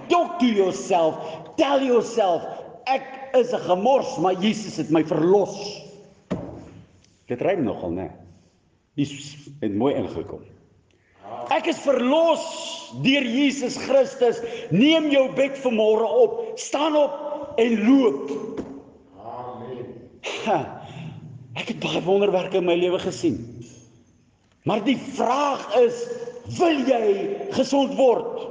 [0.10, 1.18] Talk to yourself.
[1.58, 2.46] Tell yourself
[2.86, 5.82] ek is 'n gemors, maar Jesus het my verlos.
[7.28, 8.12] Dit ry nogal, né?
[8.96, 10.42] Dis het mooi ingekom.
[11.50, 12.44] Ek is verlos
[13.02, 14.42] deur Jesus Christus.
[14.70, 18.71] Neem jou bed vanmôre op, staan op en loop.
[20.22, 20.60] Ha,
[21.58, 23.40] ek het baie wonderwerke in my lewe gesien.
[24.70, 26.04] Maar die vraag is,
[26.58, 27.06] wil jy
[27.56, 28.48] gesond word?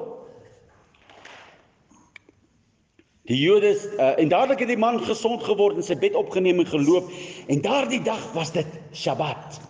[3.31, 6.67] Die Jode uh, en dadelik het die man gesond geword en sy bed opgeneem en
[6.67, 7.13] geloop
[7.47, 9.61] en daardie dag was dit Sabbat.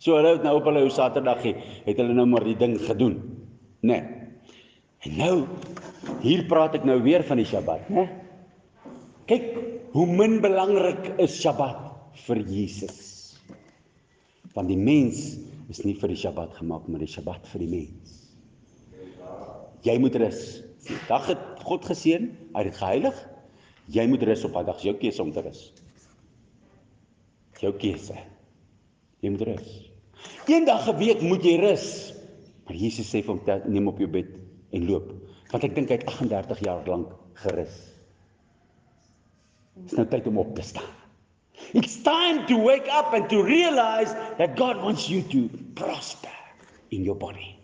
[0.00, 3.18] So hulle het nou op hulle Saterdag het hulle nou maar die ding gedoen.
[3.84, 4.00] Né?
[4.00, 4.16] Nee.
[5.04, 5.34] En nou
[6.24, 8.06] hier praat ek nou weer van die Sabbat, né?
[9.28, 9.52] Kyk
[9.92, 13.34] hoe min belangrik is Sabbat vir Jesus.
[14.54, 15.38] Want die mens
[15.70, 18.16] is nie vir die Sabbat gemaak, maar die Sabbat vir die mens.
[19.86, 20.60] Jy moet rus.
[20.86, 23.16] Die dag het God geseën, hy het geheilig.
[23.90, 25.62] Jy moet rus op daai dag, jou keuse om te rus.
[27.60, 28.16] Jou keuse.
[29.20, 29.70] Jy moet rus.
[30.46, 32.14] Eendag 'n week moet jy rus.
[32.66, 34.30] Maar Jesus sê vir hom neem op jou bed
[34.72, 35.12] en loop.
[35.50, 37.89] Want ek dink hy het 38 jaar lank gerus.
[39.82, 40.96] Dit is nou tyd om op te staan.
[41.72, 46.34] It's time to wake up and to realize that God wants you to prosper
[46.90, 47.56] in your body.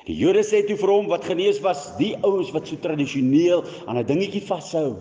[0.00, 3.62] En die Jode sê toe vir hom wat genees was, die ouens wat so tradisioneel
[3.86, 4.96] aan 'n dingetjie vashou.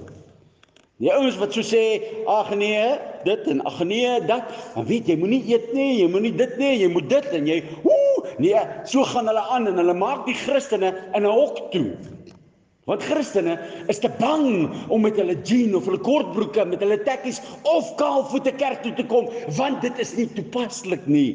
[1.00, 4.52] Die ouens wat so sê, ag nee, dit en ag nee, dat.
[4.76, 7.64] En weet jy, moenie eet nie, jy moenie dit nie, jy moet dit en jy,
[7.88, 11.96] ooh, nee, so gaan hulle aan en hulle maak die Christene in 'n hok toe.
[12.90, 13.56] Want Christene
[13.92, 17.38] is te bang om met hulle jean of hulle kortbroeke met hulle tekkies
[17.70, 19.30] of kaalvoete kerk toe te kom
[19.60, 21.30] want dit is nie toepaslik nie.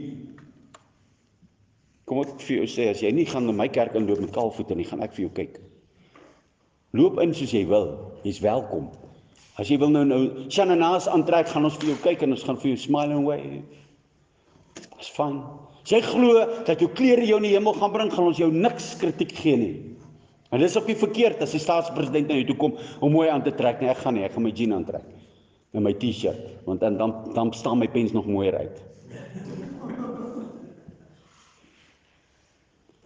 [2.10, 4.76] Kom ek vir jou sê as jy nie gaan na my kerk inloop met kaalvoete
[4.76, 5.62] nie, gaan ek vir jou kyk.
[6.94, 7.88] Loop in soos jy wil.
[8.26, 8.90] Jy's welkom.
[9.58, 12.58] As jy wil nou nou Shananas aantrek, gaan ons vir jou kyk en ons gaan
[12.58, 13.62] vir jou smile and wave.
[14.98, 15.40] Dis fyn.
[15.84, 18.50] As jy glo dat jou klere jou in die hemel gaan bring, gaan ons jou
[18.50, 19.74] niks kritiek gee nie.
[20.54, 23.42] En dis ook nie verkeerd as die staatspresident na jou toe kom om mooi aan
[23.42, 23.90] te trek nie.
[23.90, 25.06] Ek gaan nie, ek gaan my jean aantrek
[25.74, 28.76] en my T-shirt, want dan dan dan staan my pens nog mooier uit.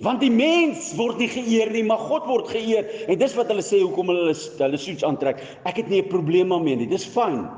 [0.05, 2.87] Want die mens word nie geëer nie, maar God word geëer.
[3.09, 5.41] En dis wat hulle sê hoekom hulle hulle suits aantrek.
[5.65, 6.87] Ek het nie 'n probleem daarmee nie.
[6.87, 7.49] Dis fyn.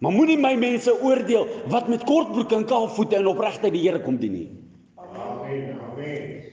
[0.00, 4.16] Maar moenie my mense oordeel wat met kortbroeke en kaalvoete en opregtheid die Here kom
[4.16, 4.48] dien nie.
[4.96, 5.78] Amen.
[5.80, 6.47] Amen.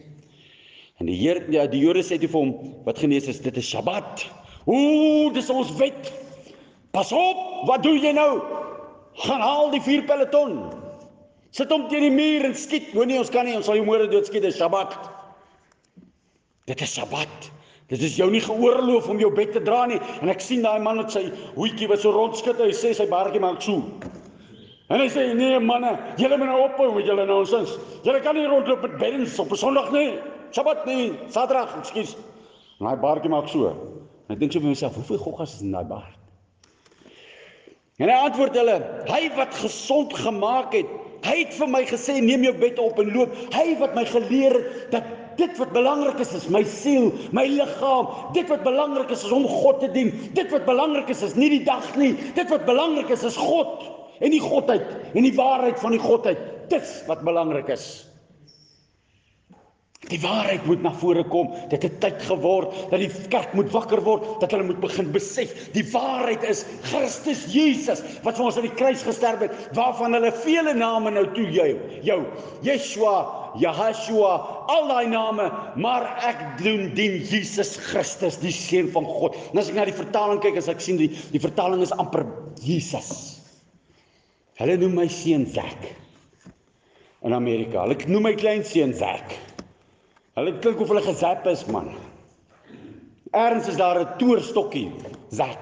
[0.99, 2.53] En die Heer ja, die Jode sê toe vir hom
[2.85, 4.23] wat genees is, dit is Sabbat.
[4.65, 6.11] Ooh, dis ons wet.
[6.95, 8.39] Pas op, wat doen jy nou?
[9.25, 10.55] Gaan haal die vier peloton.
[11.55, 12.93] Sit hom teen die muur en skiet.
[12.95, 14.95] Moenie ons kan nie, ons sal jou môre doodskiet, dis Sabbat.
[16.67, 17.51] Dit is Sabbat.
[17.91, 19.99] Dit is jou nie geoorloof om jou bed te dra nie.
[20.23, 21.27] En ek sien daai man met sy
[21.57, 23.83] hoedjie wat so rondskud, hy sê sy baartjie maak so.
[24.89, 25.91] En hy sê nee manne,
[26.21, 27.75] julle moet nou ophou met julle nonsens.
[28.05, 30.15] Julle kan nie rondloop met beddens op 'n Sondag nie.
[30.55, 32.13] Sabbat nie, Saterdag, ekskuus.
[32.79, 33.73] En daai baartjie maak so.
[34.25, 36.13] En ek dink so vir myself, hoeveel goggas is in daai baard?
[37.99, 38.77] En hy antwoord hulle,
[39.07, 40.87] hy wat gesond gemaak het,
[41.25, 43.35] hy het vir my gesê neem jou bed op en loop.
[43.55, 48.07] Hy wat my geleer het dat dit wat belangrik is is my siel, my liggaam.
[48.35, 50.13] Dit wat belangrik is is om God te dien.
[50.39, 52.13] Dit wat belangrik is is nie die dag nie.
[52.39, 53.89] Dit wat belangrik is is God
[54.23, 56.39] en die godheid en die waarheid van die godheid.
[56.71, 58.05] Dis wat belangrik is.
[60.11, 61.53] Die waarheid moet na vore kom.
[61.71, 65.53] Dit het tyd geword dat die kerk moet wakker word, dat hulle moet begin besef.
[65.73, 70.33] Die waarheid is Christus Jesus wat vir ons aan die kruis gesterf het, waarvan hulle
[70.43, 71.71] vele name nou toe jou.
[72.05, 72.19] Jou
[72.65, 73.15] Yeshua,
[73.61, 74.33] Yahshua,
[74.69, 75.47] al daai name,
[75.81, 79.37] maar ek doen dien Jesus Christus, die seun van God.
[79.53, 82.27] En as ek na die vertaling kyk, as ek sien die die vertaling is amper
[82.61, 83.09] Jesus.
[84.59, 85.89] Hulle noem my seun Zack
[87.25, 87.83] in Amerika.
[87.83, 89.33] Hulle noem my klein seun Zack.
[90.35, 91.93] Hulle klink of hulle gezap is man.
[93.31, 94.91] Erns is daar 'n toerstokkie,
[95.31, 95.61] Zack.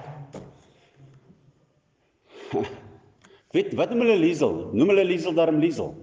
[3.54, 4.56] Weet wat noem hulle Liesel?
[4.74, 5.94] Noem hulle Liesel daarom Liesel.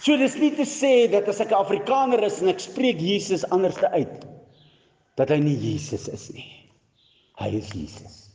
[0.00, 3.44] So dis nie te sê dat as ek 'n Afrikaner is en ek spreek Jesus
[3.50, 4.24] anderste uit
[5.16, 6.48] dat hy nie Jesus is nie.
[7.36, 8.30] Hy is Jesus.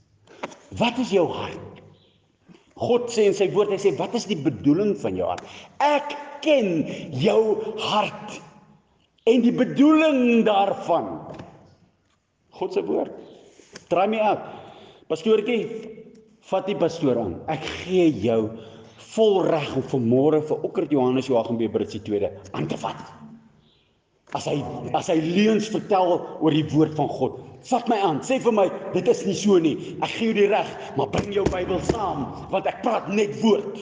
[0.78, 1.82] Wat is jou hart?
[2.76, 5.44] God sê in sy woord, hy sê wat is die bedoeling van jou hart?
[5.80, 8.40] Ek ken jou hart
[9.28, 11.10] en die bedoeling daarvan.
[12.60, 13.12] God se woord.
[13.90, 14.44] Try my uit.
[15.10, 15.64] Pastoortjie,
[16.50, 17.38] vat die pastoor aan.
[17.52, 18.42] Ek gee jou
[19.14, 23.00] vol reg om vanmôre vir Okkert Johannes Joachim Bebrits die tweede aan te vat.
[24.38, 24.60] As hy
[24.94, 27.40] as hy leuns vertel oor die woord van God,
[27.72, 28.20] vat my aan.
[28.26, 29.74] Sê vir my, dit is nie so nie.
[30.06, 33.82] Ek gee jou die reg, maar bring jou Bybel saam want ek praat net woord.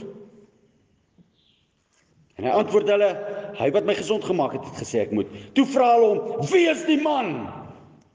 [2.37, 3.09] En hy antwoord hulle,
[3.57, 5.29] hy wat my gesond gemaak het, het gesê ek moet.
[5.57, 7.49] Toe vra hulle hom, "Wie is die man?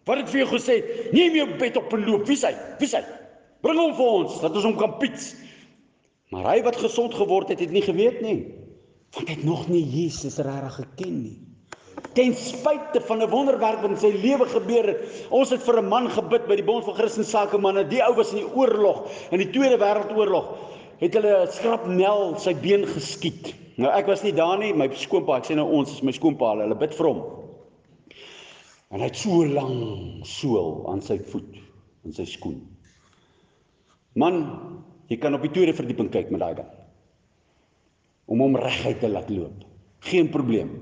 [0.06, 0.82] Wat het vir jou gesê?
[1.12, 2.26] Neem jou bed op en loop.
[2.26, 2.54] Wie is hy?
[2.78, 3.02] Wie is hy?
[3.62, 5.34] Bring hom vir ons dat ons hom kan piets."
[6.30, 8.46] Maar hy wat gesond geword het, het nie geweet nie,
[9.12, 11.38] want hy het nog nie Jesus regtig geken nie.
[12.16, 15.28] Ten spyte van 'n wonderwerk wat in sy lewe gebeur het.
[15.30, 17.88] Ons het vir 'n man gebid by die Bond van Christen Sakemanne.
[17.88, 20.56] Die ou was in die oorlog, in die Tweede Wêreldoorlog.
[21.00, 23.54] Het hulle 'n skrapnel sy been geskiet.
[23.80, 26.52] Nou ek was nie daar nie, my skoonpa, ek sê nou ons is my skoonpa,
[26.58, 27.22] hulle bid vir hom.
[28.92, 31.56] En hy het so lank sool aan sy voet,
[32.04, 32.60] in sy skoen.
[34.20, 34.42] Man,
[35.08, 36.72] jy kan op die tweede verdieping kyk met daai ding.
[38.28, 39.64] Om hom reguit te laat loop.
[40.04, 40.74] Geen probleem.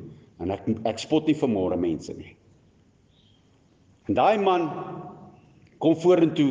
[0.43, 2.35] En ek ek spot nie vanmôre mense nie.
[4.09, 4.67] En daai man
[5.79, 6.51] kom vorentoe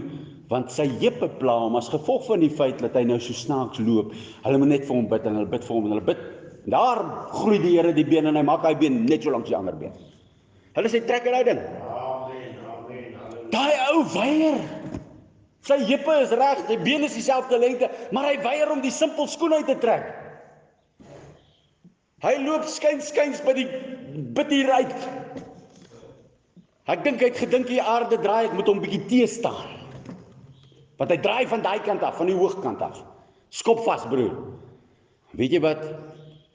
[0.50, 3.82] want sy heupe pla hom as gevolg van die feit dat hy nou so snaaks
[3.86, 4.16] loop.
[4.46, 6.24] Hulle moet net vir hom bid en hulle bid vir hom en hulle bid.
[6.70, 9.54] Daar groei die Here die been en hy maak hy been net so lank as
[9.54, 9.94] die ander been.
[10.78, 11.62] Hulle sê trek uit daai ding.
[11.62, 12.58] Amen.
[12.74, 13.06] Amen.
[13.22, 13.50] Halleluja.
[13.54, 14.60] Daai ou weier.
[15.70, 19.28] Sy heupe is reg, sy been is dieselfde lengte, maar hy weier om die simpel
[19.30, 20.08] skoen uit te trek.
[22.24, 23.68] Hy loop skuins skuins by die
[24.36, 25.10] bid hier uit.
[26.90, 29.79] Ek dink hy het gedink die aarde draai, ek moet hom bietjie teë staan.
[31.00, 33.00] Want hy draai van daai kant af, van die hoogkant af.
[33.56, 34.36] Skop vas, broer.
[35.40, 35.84] Weet jy wat?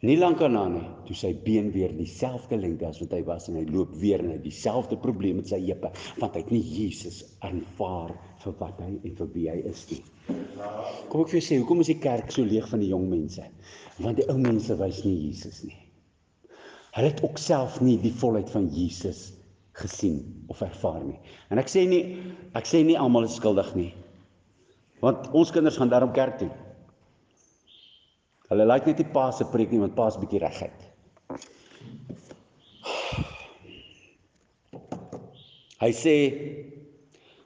[0.05, 3.57] Nie lank daarna nie, toe sy been weer dieselfde lengte as wat hy was en
[3.57, 5.89] hy loop weer en hy dieselfde probleem met sy heupe,
[6.21, 10.03] want hy het nie Jesus aanvaar vir wat hy en vir wie hy is nie.
[11.09, 13.47] Kom ek vir jou sê, hoekom is die kerk so leeg van die jong mense?
[13.97, 15.81] Want die ou mense wys nie Jesus nie.
[16.99, 19.31] Hulle het ook self nie die volheid van Jesus
[19.81, 20.21] gesien
[20.53, 21.17] of ervaar nie.
[21.49, 22.05] En ek sê nie
[22.53, 23.95] ek sê nie almal is skuldig nie.
[25.03, 26.51] Want ons kinders gaan daarom kerk toe.
[28.53, 30.85] Hulle like net die pa se preek nie want pa's bietjie reguit.
[35.81, 36.17] Hy sê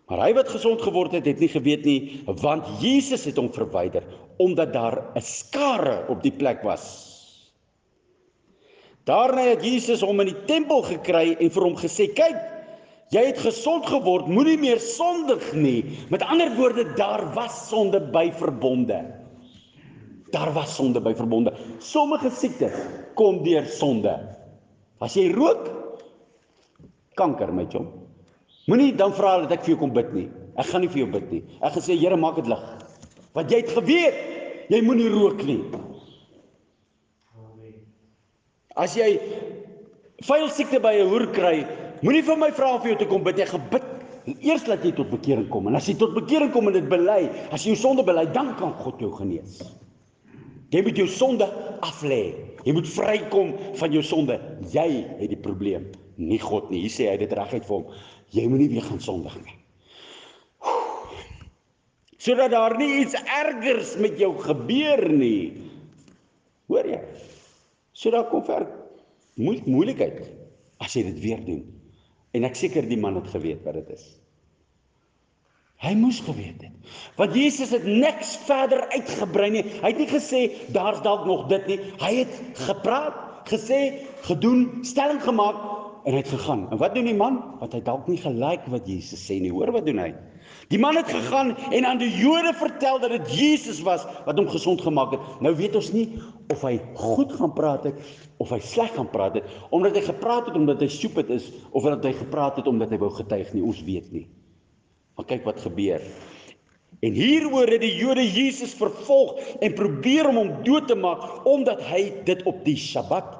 [0.08, 2.00] maar hy wat gesond geword het, het nie geweet nie
[2.40, 4.06] want Jesus het hom verwyder
[4.38, 6.84] omdat daar 'n skare op die plek was.
[9.04, 12.36] Daarna het Jesus hom in die tempel gekry en vir hom gesê: "Kyk,
[13.14, 18.30] jy het gesond geword, moenie meer sondig nie." Met ander woorde, daar was sonde by
[18.32, 19.04] verbonde.
[20.30, 21.54] Daar was sonde by verbonde.
[21.78, 22.74] Sommige siektes
[23.14, 24.12] kom deur sonde.
[25.00, 25.70] As jy rook,
[27.16, 27.88] kanker my chom.
[28.68, 30.28] Moenie dan vra dat ek vir jou kom bid nie.
[30.60, 31.42] Ek gaan nie vir jou bid nie.
[31.62, 32.64] Ek gaan sê Here maak dit lig.
[33.32, 34.18] Want jy het geweet
[34.68, 35.62] jy moenie rook nie.
[38.78, 39.16] As jy
[40.28, 41.66] vuil siekte by 'n hoer kry,
[42.02, 43.46] moenie vir my vra om vir jou te kom bid nie.
[43.46, 43.86] Ek gaan bid
[44.44, 45.68] eers laat jy tot bekering kom.
[45.70, 47.20] En as jy tot bekering kom en dit bely,
[47.54, 49.60] as jy jou sonde bely, dan kan God jou genees.
[50.74, 51.46] Jy moet jou sonde
[51.86, 52.22] aflê.
[52.66, 54.36] Jy moet vrykom van jou sonde.
[54.72, 54.88] Jy
[55.20, 55.88] het die probleem,
[56.20, 56.82] nie God nie.
[56.84, 58.02] Hier sê hy dit reguit vir hom.
[58.34, 59.56] Jy moenie weer gaan sondig nie.
[62.18, 65.70] Sodat daar nie iets ergers met jou gebeur nie.
[66.68, 67.00] Hoor jy?
[67.96, 68.66] So daar kom ver
[69.38, 70.26] moe moeilikheid
[70.82, 71.62] as jy dit weer doen.
[72.38, 74.06] En ek seker die man het geweet wat dit is.
[75.78, 76.94] Hy moes geweet het.
[77.18, 79.64] Want Jesus het niks verder uitgebrei nie.
[79.78, 80.40] Hy het nie gesê
[80.74, 81.78] daar's dalk nog dit nie.
[82.02, 83.18] Hy het gepraat,
[83.50, 83.80] gesê,
[84.26, 85.60] gedoen, stelling gemaak
[86.02, 86.66] en hy het gegaan.
[86.72, 87.38] En wat doen die man?
[87.62, 89.54] Wat hy dalk nie gelike wat Jesus sê nie.
[89.54, 90.10] Hoor wat doen hy?
[90.68, 94.48] Die man het gegaan en aan die Jode vertel dat dit Jesus was wat hom
[94.52, 95.28] gesond gemaak het.
[95.40, 96.06] Nou weet ons nie
[96.52, 98.00] of hy goed gaan praat het
[98.36, 101.84] of hy sleg gaan praat het omdat hy gepraat het omdat hy stupid is of
[101.84, 103.64] omdat hy gepraat het omdat hy wou getuig nie.
[103.64, 104.26] Ons weet nie.
[105.16, 106.04] Maar kyk wat gebeur.
[107.00, 111.82] En hieroor het die Jode Jesus vervolg en probeer om hom dood te maak omdat
[111.90, 113.36] hy dit op die Sabbat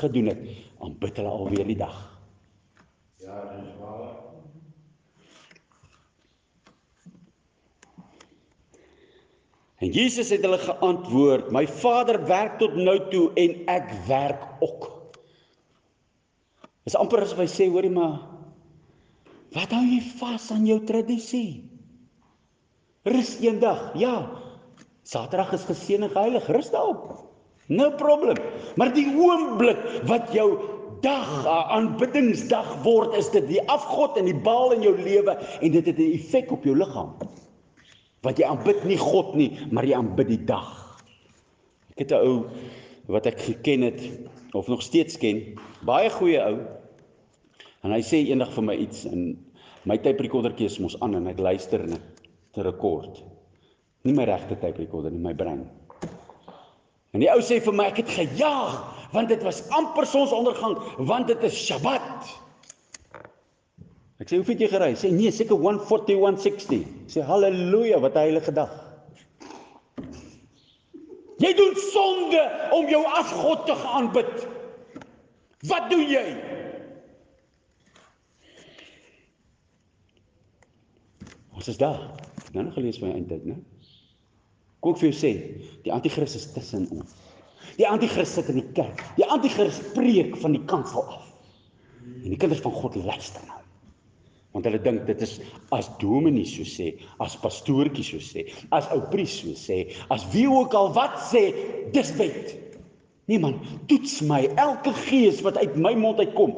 [0.00, 0.44] gedoen het.
[0.80, 1.98] Aanbid hulle alweer die dag.
[3.20, 4.20] Ja, dis waar.
[9.80, 14.90] En Jesus het hulle geantwoord: "My Vader werk tot nou toe en ek werk ook."
[16.84, 18.20] Dis amper asof hy sê, hoorie maar,
[19.56, 21.64] wat hou jy vas aan jou tradisie?
[23.08, 23.92] Rus eendag.
[23.98, 24.30] Ja.
[25.02, 26.46] Saterdag is geseën en geheilig.
[26.52, 27.16] Rus daarop.
[27.66, 28.36] No problem.
[28.76, 30.48] Maar die oomblik wat jou
[31.00, 35.70] dag, 'n aanbiddingsdag word, is dit die afgod en die baal in jou lewe en
[35.70, 37.16] dit het 'n effek op jou liggaam.
[38.24, 40.68] Want jy aanbid nie God nie, maar jy aanbid die dag.
[41.94, 42.46] Ek het 'n ou
[43.08, 44.00] wat ek geken het
[44.52, 46.58] of nog steeds ken, baie goeie ou.
[47.82, 49.36] En hy sê eendag vir my iets en
[49.84, 52.06] my tape recordertjie is mos aan en ek luister en ek
[52.52, 53.22] te rekord.
[54.04, 55.64] Nie my regte tape recorder nie, my brein.
[57.12, 58.78] En die ou sê vir my ek het gejaag
[59.12, 62.28] want dit was amper sonsondergang want dit is Sabbat.
[64.20, 64.90] Ek sê hoeveel het jy gery?
[65.00, 66.82] Sê nee, seker 14160.
[67.08, 68.72] Sê haleluja, wat 'n heilige dag.
[71.40, 72.42] Jy doen sonde
[72.76, 74.48] om jou afgod te aanbid.
[75.70, 76.26] Wat doen jy?
[81.56, 82.02] Ons is daar.
[82.52, 83.56] Nou nog gelees my eintlik, né?
[84.80, 85.32] Kom ek vir jou sê,
[85.84, 87.16] die anti-kris is tussen ons.
[87.76, 89.00] Die anti-kris sit in die kerk.
[89.16, 91.24] Die anti-kris preek van die kansel af.
[92.24, 93.59] En die kinders van God luister hom.
[94.54, 95.36] Want hulle dink dit is
[95.74, 96.90] as dominee so sê,
[97.22, 101.44] as pastoortjie so sê, as ou pries so sê, as wie ook al wat sê,
[101.94, 102.56] dis wet.
[103.30, 106.56] Nee man, toets my elke gees wat uit my mond uitkom.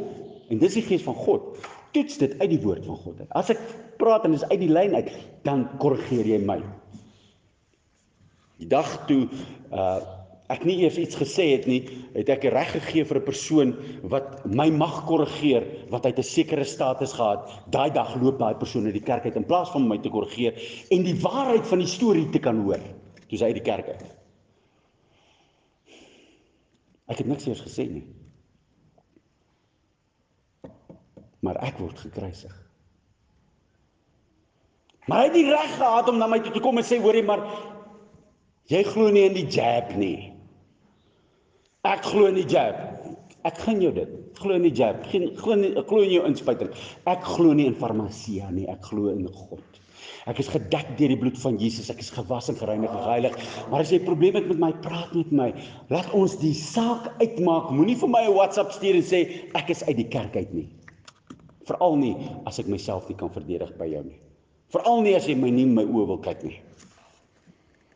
[0.48, 1.60] En dis die gees van God.
[1.92, 3.28] Toets dit uit die woord van God uit.
[3.36, 3.60] As ek
[4.00, 5.12] praat en dis uit die lyn uit,
[5.44, 6.58] dan korrigeer jy my.
[8.62, 9.26] Die dag toe
[9.72, 10.00] uh
[10.52, 11.80] ek nie eers iets gesê het nie,
[12.12, 13.74] het ek reg gegee vir 'n persoon
[14.12, 17.48] wat my mag korrigeer wat uit 'n sekere status gehad.
[17.70, 20.52] Daai dag loop daai persoon uit die kerk uit in plaas van my te korrigeer
[20.90, 22.80] en die waarheid van die storie te kan hoor.
[23.28, 24.04] Toe sy uit die kerk uit.
[27.08, 28.06] Ek het niks eers gesê nie.
[31.40, 32.52] Maar ek word gekruisig.
[35.06, 37.24] Maar hy het die reg gehad om na my toe te kom en sê hoorie
[37.24, 37.42] maar
[38.70, 40.31] jy glo nie in die jab nie.
[41.82, 42.76] Ek glo in die jab.
[43.42, 44.10] Ek gun jou dit.
[44.38, 45.00] Glo in die jab.
[45.10, 46.68] Geen glo nie glo in jou inspuiting.
[47.10, 48.68] Ek glo nie in farmasie nie.
[48.70, 49.80] Ek glo in God.
[50.30, 51.88] Ek is gedek deur die bloed van Jesus.
[51.90, 53.34] Ek is gewas en gereinig en geheilig.
[53.72, 55.48] Maar as jy 'n probleem het met my, praat met my.
[55.90, 57.74] Laat ons die saak uitmaak.
[57.74, 60.68] Moenie vir my 'n WhatsApp stuur en sê ek is uit die kerk uit nie.
[61.66, 62.14] Veral nie
[62.46, 64.20] as ek myself nie kan verdedig by jou nie.
[64.70, 66.60] Veral nie as jy my nie in my oë wil kyk nie.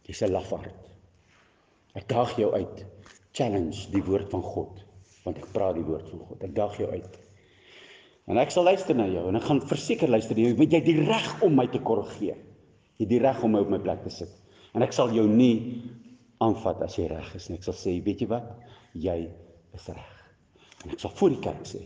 [0.09, 0.75] Jy's 'n lafaard.
[1.95, 2.96] Ek daag jou uit.
[3.37, 4.83] Challenge die woord van God,
[5.27, 6.45] want ek praat die woord van God.
[6.47, 7.19] Ek daag jou uit.
[8.27, 10.81] En ek sal luister na jou en ek gaan verseker luister na jou, want jy
[10.81, 12.39] het die reg om my te korrigeer.
[12.97, 14.33] Jy het die reg om my op my plek te sit.
[14.75, 15.83] En ek sal jou nie
[16.43, 17.59] aanvat as jy reg is nie.
[17.61, 18.49] Ek sal sê, weet jy wat?
[18.97, 19.19] Jy
[19.77, 20.17] is reg.
[20.85, 21.85] En ek sal voor die kerk sê,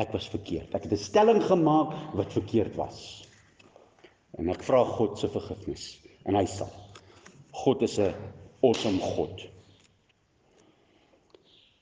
[0.00, 0.74] ek was verkeerd.
[0.74, 3.26] Ek het 'n stelling gemaak wat verkeerd was.
[4.38, 6.70] En ek vra God se vergifnis en hy sal.
[7.64, 8.14] God is 'n
[8.62, 9.49] awesome God.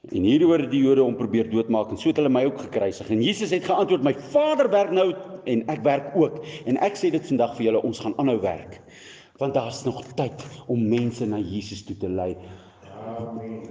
[0.09, 3.11] En hieroor die Jode hom probeer doodmaak en so het hulle my ook gekruisig.
[3.12, 7.11] En Jesus het geantwoord: "My Vader werk nou en ek werk ook." En ek sê
[7.11, 8.80] dit vandag vir julle, ons gaan aanhou werk.
[9.38, 12.36] Want daar's nog tyd om mense na Jesus toe te lei.
[13.06, 13.62] Amen.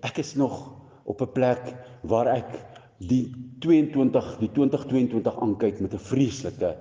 [0.00, 0.72] Ek is nog
[1.04, 2.50] op 'n plek waar ek
[2.98, 6.76] die 22 die 2022 aankyk met 'n vreeslike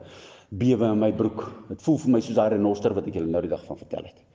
[0.49, 1.65] bewe in my broek.
[1.69, 4.03] Dit voel vir my soos daai renoster wat ek julle nou die dag van vertel
[4.03, 4.28] het.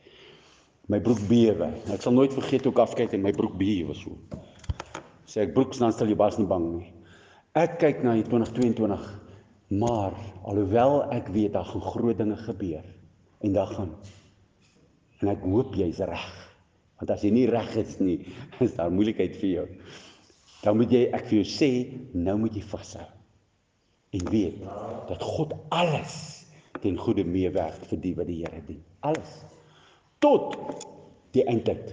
[0.93, 1.70] My broek bewe.
[1.93, 4.18] Ek sal nooit vergeet hoe ek afkyk en my broek bewe so.
[5.30, 6.91] Sê ek broek staan stil jy was nie bang nie.
[7.57, 8.99] Ek kyk na die 2022
[9.80, 10.12] maar
[10.45, 12.85] alhoewel ek weet daar gaan groot dinge gebeur
[13.41, 13.95] en daar gaan
[15.22, 16.26] en ek hoop jy's reg.
[17.01, 18.18] Want as jy nie reg is nie,
[18.64, 19.66] is daar moeilikheid vir jou.
[20.61, 21.70] Dan moet jy ek vir jou sê,
[22.12, 23.09] nou moet jy vashou.
[24.14, 24.61] En weet
[25.09, 26.14] dat God alles
[26.85, 28.85] ten goeie meewerk vir die wat die Here dien.
[29.01, 29.41] Alles.
[30.25, 30.57] Tot
[31.37, 31.93] die eindtyd.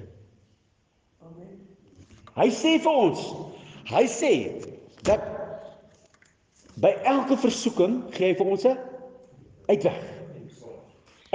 [2.37, 3.23] Hy sê vir ons,
[3.91, 4.33] hy sê
[5.07, 5.23] dat
[6.79, 8.77] by elke versoeking gee hy vir ons 'n
[9.67, 9.99] uitweg.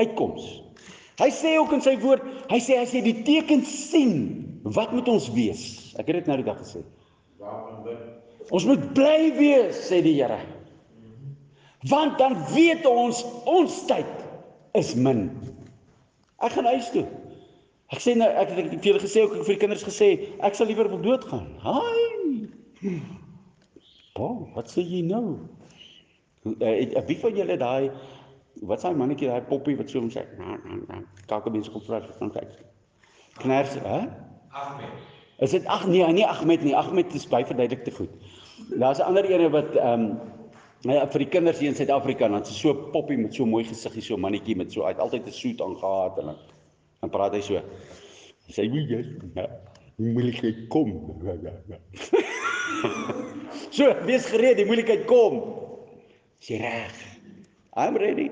[0.00, 0.46] Uitkoms.
[1.20, 4.14] Hy sê ook in sy woord, hy sê as jy die tekens sien,
[4.64, 5.94] wat moet ons wees?
[5.96, 6.82] Ek het dit nou die dag gesê.
[7.40, 8.02] Waarvan bid?
[8.52, 10.38] Ons moet bly wees, sê die Here.
[11.88, 14.12] Want dan weet ons ons tyd
[14.74, 15.30] is min.
[16.44, 17.06] Ek gaan huis toe.
[17.94, 20.08] Ek sê nou ek het vir julle gesê ook ek vir die kinders gesê
[20.44, 21.48] ek sal liewer wil doodgaan.
[21.62, 22.48] Haai.
[24.16, 25.38] Pa, wat sê jy nou?
[26.46, 27.90] Uh, wie van julle daai
[28.68, 31.82] wat s'n mannetjie daai poppie wat so om sê, "Na, na, na, kakke mense kom
[31.84, 32.52] vra van kyk."
[33.42, 34.00] Kners, hè?
[34.50, 34.92] Ahmed.
[35.38, 36.76] Is dit ag nee, nie Ahmed nie.
[36.76, 38.10] Ahmed is baie verduidelik te goed.
[38.80, 40.20] Daar's 'n ander ene wat ehm um,
[40.92, 44.16] ja, vir die kinders hier in Suid-Afrika, dan so poppie met so mooi gesiggie, so
[44.20, 46.38] mannetjie met so het altyd 'n soet aangehaat en dan
[47.00, 47.54] dan praat hy so.
[48.46, 49.04] Hy sê, "Wie jy?
[49.34, 49.46] Ja,
[49.96, 50.92] moeilikheid kom."
[53.76, 55.42] so, wees gereed, die moeilikheid kom.
[56.40, 56.94] Is jy reg?
[57.76, 58.30] I'm ready.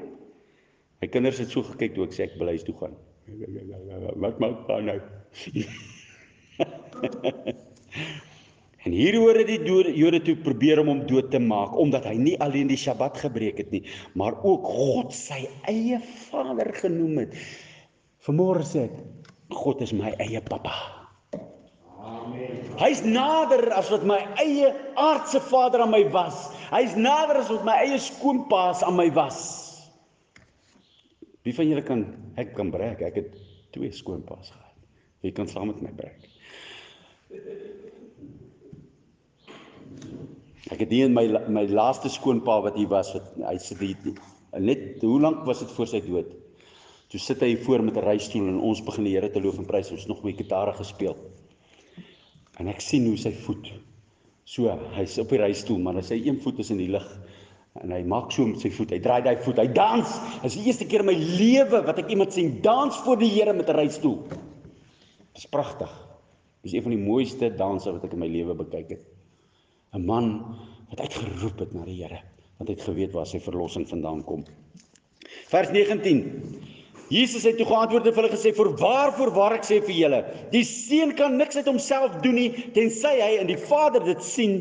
[1.00, 2.96] My kinders het so gekyk toe ek sê ek wil huis toe gaan.
[4.16, 5.00] Wat maak pa nou?
[8.84, 12.14] En hieroor het die Jode- Jode toe probeer om hom dood te maak omdat hy
[12.20, 17.38] nie alleen die Sabbat gebreek het nie, maar ook God sy eie Vader genoem het.
[18.26, 18.98] Vanmôre sê ek,
[19.52, 20.74] God is my eie pappa.
[22.04, 22.60] Amen.
[22.80, 26.50] Hy's nader as wat my eie aardse vader aan my was.
[26.72, 29.40] Hy's nader as wat my eie skoonpaas aan my was.
[31.44, 32.04] Wie van julle kan
[32.40, 33.00] ek kan breek?
[33.04, 33.32] Ek het
[33.76, 34.76] twee skoonpaas gehad.
[35.24, 36.28] Wie kan saam met my breek?
[40.72, 44.16] Ek het hier in my my laaste skoonpa wat hier was wat hy sit hier
[44.60, 46.30] net hoe lank was dit voor sy dood?
[47.12, 49.66] Toe sit hy voor met 'n reistool en ons begin die Here te loof en
[49.66, 49.90] prys.
[49.90, 51.16] Ons nog met gitare gespeel.
[52.58, 53.70] En ek sien hoe sy voet.
[54.44, 57.06] So, hy's op die reistool, maar sy een voet is in die lug.
[57.82, 58.90] En hy maak so met sy voet.
[58.90, 59.58] Hy draai daai voet.
[59.58, 60.20] Hy dans.
[60.42, 63.30] Dit is die eerste keer in my lewe wat ek iemand sien dans voor die
[63.30, 64.18] Here met 'n reistool.
[65.34, 65.90] Dis pragtig.
[66.62, 69.13] Dis een van die mooiste danse wat ek in my lewe bekyk het.
[69.94, 70.30] 'n Man
[70.90, 72.20] wat uitgeroep het na die Here,
[72.58, 74.42] want hy het geweet waar sy verlossing vandaan kom.
[75.50, 76.24] Vers 19.
[77.12, 80.20] Jesus het toe geantwoord en vir hulle gesê: "Voorwaar, voorwaar ek sê vir julle,
[80.50, 84.56] die seun kan niks uit homself doen nie tensy hy in die Vader dit sien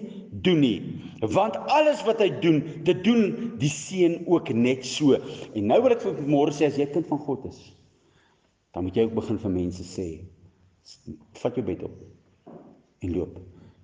[0.46, 0.82] doen nie.
[1.22, 5.18] Want alles wat hy doen, dit doen die seun ook net so."
[5.56, 7.64] En nou wil ek vir môre sê as jy kind van God is,
[8.74, 10.08] dan moet jy ook begin vir mense sê:
[11.42, 11.98] "Vat jou bed op
[13.02, 13.40] en loop."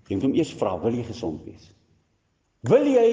[0.09, 1.69] Jy moet hom eers vra, "Wil jy gesond wees?"
[2.67, 3.09] Wil jy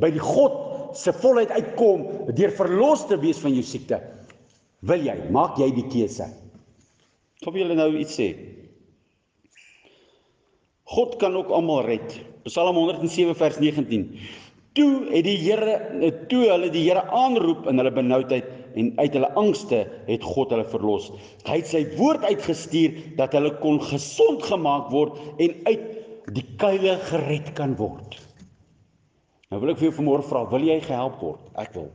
[0.00, 2.04] by die God se volheid uitkom
[2.36, 4.00] deur verlos te wees van jou siekte?
[4.84, 5.14] Wil jy?
[5.32, 6.26] Maak jy die keuse.
[7.44, 8.34] Kom julle nou iets sê.
[10.92, 12.18] God kan ook almal red.
[12.44, 14.04] Psalm 107 vers 19.
[14.76, 19.30] Toe het die Here toe hulle die Here aanroep in hulle benoudheid en uit hulle
[19.40, 21.08] angste het God hulle verlos.
[21.46, 25.93] Hy het sy woord uitgestuur dat hulle kon gesond gemaak word en uit
[26.32, 28.16] die kuile gered kan word.
[29.50, 31.50] Nou wil ek vir jou vanmôre vra, wil jy gehelp word?
[31.60, 31.90] Ek wil.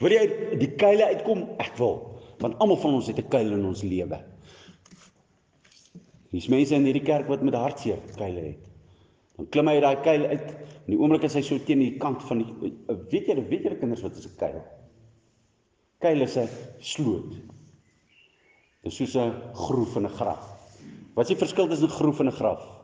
[0.00, 0.24] Wil jy
[0.62, 1.44] die kuile uitkom?
[1.60, 1.98] Ek wil.
[2.40, 4.18] Want almal van ons het 'n kuil in ons lewe.
[6.30, 8.66] Hier's mense in hierdie kerk wat met hartseer kuile het.
[9.36, 10.48] Dan klim hy uit daai kuil uit.
[10.86, 12.72] In die oomblik is hy so teen die kant van die
[13.10, 14.62] weet julle, weet julle kinders wat is 'n kuil?
[16.00, 16.48] Kuil is 'n
[16.80, 17.32] sloot.
[18.82, 20.44] Dit is soos 'n groef in 'n graf.
[21.14, 22.79] Wat is die verskil tussen 'n groef en 'n graf?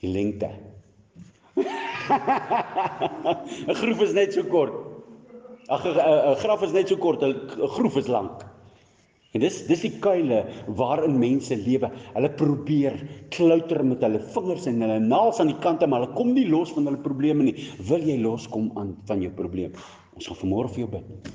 [0.00, 0.50] Die lengte.
[2.10, 4.72] 'n Groef is net so kort.
[5.70, 8.46] Ag 'n graf is net so kort, 'n groef is lank.
[9.30, 10.40] En dis dis die kuile
[10.80, 11.90] waarin mense lewe.
[12.16, 12.96] Hulle probeer
[13.30, 16.72] klouter met hulle vingers en hulle naels aan die kante, maar hulle kom nie los
[16.74, 17.54] van hulle probleme nie.
[17.86, 19.76] Wil jy loskom aan van jou probleem?
[20.18, 21.30] Ons gaan vanmôre vir jou bid.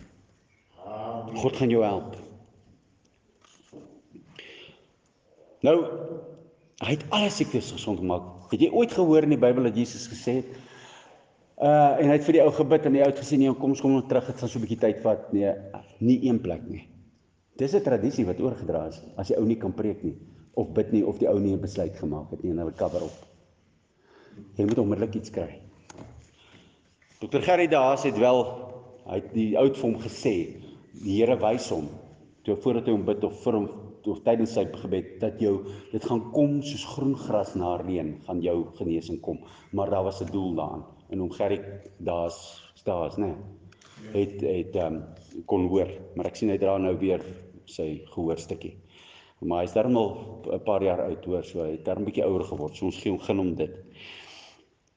[1.39, 2.20] God gaan jou help.
[5.63, 5.78] Nou
[6.84, 8.34] hy het alle siektes gesond gemaak.
[8.56, 10.53] Het jy ooit gehoor in die Bybel dat Jesus gesê het
[11.56, 13.72] uh en hy het vir die ou gebid en die ou het gesê nee, kom
[13.72, 15.28] ons kom nog terug, dit gaan so 'n bietjie tyd vat.
[15.34, 15.51] Nee,
[15.99, 16.88] nie een plek nie.
[17.60, 20.16] Dis 'n tradisie wat oorgedra is as die ou nie kan preek nie
[20.56, 23.03] of bid nie of die ou nie 'n besluit gemaak het nie en hulle cover
[23.03, 23.18] op.
[24.56, 25.60] Jy moet onmiddellik iets kry.
[27.20, 27.39] Dr.
[27.39, 28.43] Gerry Daas het wel
[29.06, 30.36] hy het die oud vir hom gesê,
[31.03, 31.89] die Here wys hom
[32.43, 33.70] toe voordat hy hom bid of vir hom
[34.08, 38.41] of tydens sy gebed dat jou dit gaan kom soos groen gras na reën, gaan
[38.41, 39.39] jou genesing kom,
[39.72, 41.60] maar daar was 'n doel daaraan en hom Gerry
[41.97, 43.36] Daas staas, né?
[44.14, 45.03] Nee, het het ehm um,
[45.45, 47.22] kon hoor, maar ek sien hy dra nou weer
[47.66, 48.76] sy gehoorstukkie.
[49.45, 50.12] Maar hy's darm al
[50.53, 52.76] 'n paar jaar oud hoor, so hy het darm 'n bietjie ouer geword.
[52.76, 53.76] So ons gee hom gun hom dit.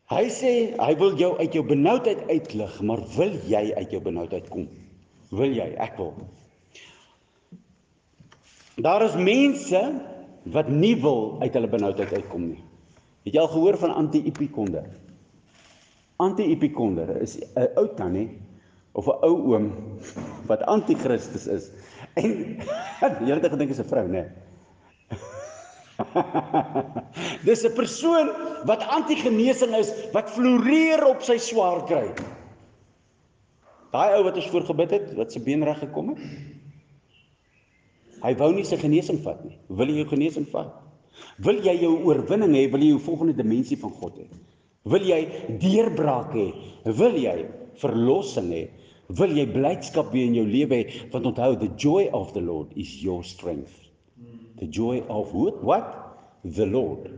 [0.09, 4.49] Hy sê hy wil jou uit jou benoudheid uitlig, maar wil jy uit jou benoudheid
[4.49, 4.69] kom?
[5.31, 5.75] Wil jy?
[5.77, 6.15] Ek wil.
[8.79, 9.81] Daar is mense
[10.55, 12.61] wat nie wil uit hulle benoudheid uitkom nie.
[13.27, 14.87] Het jy al gehoor van anti-epikonder?
[16.23, 18.39] Anti-epikonder is 'n ou tannie
[18.93, 19.73] of 'n ou oom
[20.47, 21.71] wat anti-Christus is.
[22.15, 22.63] En
[23.27, 24.31] jy het gedink is 'n vrou, né?
[27.49, 28.31] Dis 'n persoon
[28.65, 32.15] wat anti-genesing is, wat floreer op sy swaar kry.
[33.91, 36.23] Daai ou wat ons voorgebid het, wat se been reg gekom het.
[38.23, 39.57] Hy wou nie sy genesing vat nie.
[39.69, 40.75] Wil jy jou genesing vat?
[41.43, 42.67] Wil jy jou oorwinning hê?
[42.73, 44.27] Wil jy jou volgende dimensie van God hê?
[44.89, 45.21] Wil jy
[45.63, 46.49] deurbraak hê?
[46.99, 47.37] Wil jy
[47.83, 48.65] verlossing hê?
[49.19, 51.01] Wil jy blydskap weer in jou lewe hê?
[51.13, 53.75] Want onthou, the joy of the Lord is your strength.
[54.59, 55.63] The joy of what?
[55.63, 55.91] What?
[56.45, 57.11] The Lord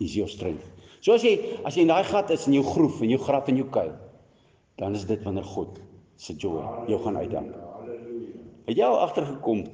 [0.00, 0.64] is your strength.
[1.00, 3.48] So as jy as jy in daai gat is in jou groef en jou graf
[3.48, 3.92] en jou kuil,
[4.80, 5.78] dan is dit wanneer God
[6.20, 7.54] se joy jou gaan uitdank.
[8.68, 9.64] Het jy al agtergekom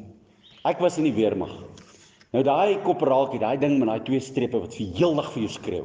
[0.67, 1.53] Ek was in die weermag.
[2.35, 5.85] Nou daai kopraaltjie, daai ding met daai twee strepe wat vir heeldag vir jou skreeu.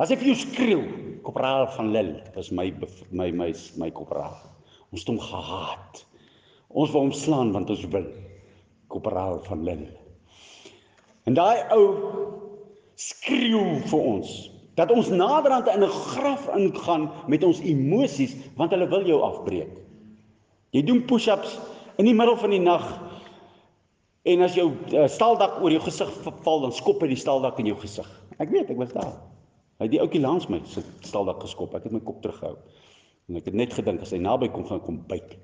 [0.00, 0.80] As hy vir jou skreeu,
[1.22, 2.66] kopraal van Lil, was my
[3.14, 4.34] my my my kopraal.
[4.90, 6.00] Ons het hom gehaat.
[6.70, 8.08] Ons wou hom slaan want ons wil
[8.90, 9.84] kopraal van Lil.
[11.30, 11.84] En daai ou
[12.98, 14.32] skreeu vir ons
[14.80, 19.70] dat ons naderhand in 'n graf ingaan met ons emosies want hulle wil jou afbreek.
[20.72, 21.58] Jy doen push-ups
[21.98, 23.09] in die middel van die nag
[24.28, 26.10] En as jou uh, staldak oor jou gesig
[26.44, 28.08] val, dan skop hy die staldak in jou gesig.
[28.40, 29.14] Ek weet, ek was daar.
[29.80, 31.72] Hy het die ouetjie langs my se staldak geskop.
[31.76, 32.58] Ek het my kop teruggehou.
[33.30, 35.38] En ek het net gedink as hy naby kom gaan kom byt.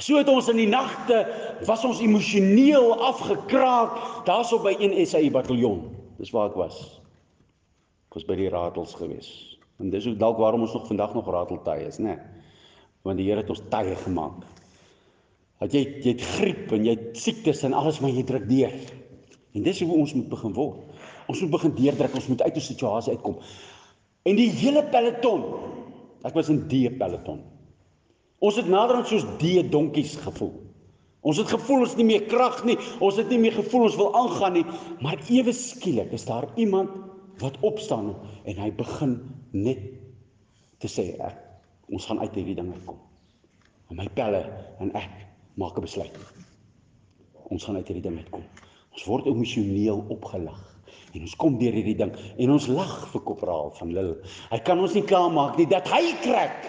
[0.00, 1.18] So het ons in die nagte
[1.68, 5.82] was ons emosioneel afgekraak daarso by een SA bataljon.
[6.16, 6.78] Dis waar ek was.
[8.08, 9.28] Ek was by die ratels gewees.
[9.80, 12.16] En dis ook dalk waarom ons nog vandag nog rateltye is, né?
[13.04, 14.40] Want die Here het ons tye gemaak.
[15.60, 18.72] Dat jy jy het griep en jy het siektes en alles maar jy druk deur.
[19.54, 21.04] En dis hoe ons moet begin word.
[21.28, 23.38] Ons moet begin deurdruk, ons moet uit 'n situasie uitkom.
[24.24, 25.44] En die hele peloton.
[26.24, 27.42] Ek was in die peloton.
[28.38, 30.52] Ons het naderhand soos die donkies gevoel.
[31.20, 32.76] Ons het gevoel ons het nie meer krag nie.
[33.00, 34.64] Ons het nie meer gevoel ons wil aangaan nie,
[35.04, 36.90] maar ewe skielik is daar iemand
[37.40, 39.20] wat opstaan en hy begin
[39.52, 39.80] net
[40.80, 41.36] te sê ek
[41.92, 42.96] ons gaan uit hierdie ding uitkom.
[43.90, 44.44] En my pelle
[44.80, 45.29] en ek
[45.60, 46.16] maak 'n besluit.
[47.50, 48.44] Ons gaan uit hierdie ding uitkom.
[48.94, 50.60] Ons word emosioneel opgelag
[51.14, 54.12] en ons kom deur hierdie ding en ons lag vir Kopraal van Lil.
[54.50, 56.68] Hy kan ons nie klaarmaak nie dat hy krak.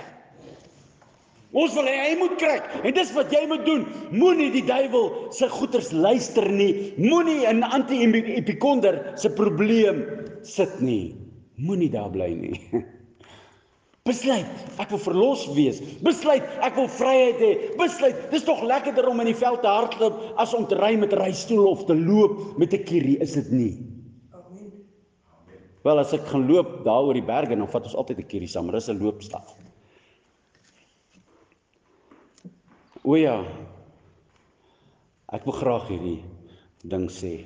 [1.51, 3.85] Ons wil hê hy moet krak en dis wat jy moet doen.
[4.11, 6.93] Moenie die duiwel se goeters luister nie.
[6.97, 10.05] Moenie in anti-epikonder se probleem
[10.47, 11.15] sit nie.
[11.61, 12.55] Moenie daar bly nie.
[14.01, 14.47] Besluit,
[14.81, 15.77] ek wil verlos wees.
[16.01, 17.49] Besluit, ek wil vryheid hê.
[17.77, 21.13] Besluit, dis tog lekkerder om in die veld te hardloop as om te ry met
[21.13, 23.77] 'n reistool of te loop met 'n kierie, is dit nie?
[24.33, 24.71] Amen.
[25.83, 28.47] Wel, as ek gaan loop daar oor die berge, dan vat ons altyd 'n kierie
[28.49, 29.55] saam, dis 'n loopstaf.
[33.03, 33.45] O ja.
[35.31, 36.23] Ek wil graag hierdie
[36.83, 37.45] ding sê.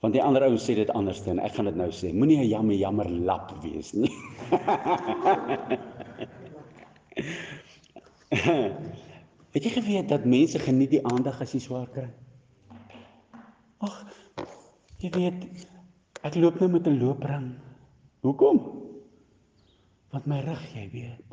[0.00, 2.12] Want die ander ouens sê dit anders en ek gaan dit nou sê.
[2.14, 4.12] Moenie 'n jammer jammer lap wees nie.
[9.54, 12.08] Het jy geweet dat mense geniet die aandag as jy swaar kry?
[13.82, 13.96] Ag,
[15.02, 15.66] jy weet
[16.22, 17.54] ek loop nou met 'n loopring.
[18.22, 18.58] Hoekom?
[20.10, 21.24] Want my rug, jy weet.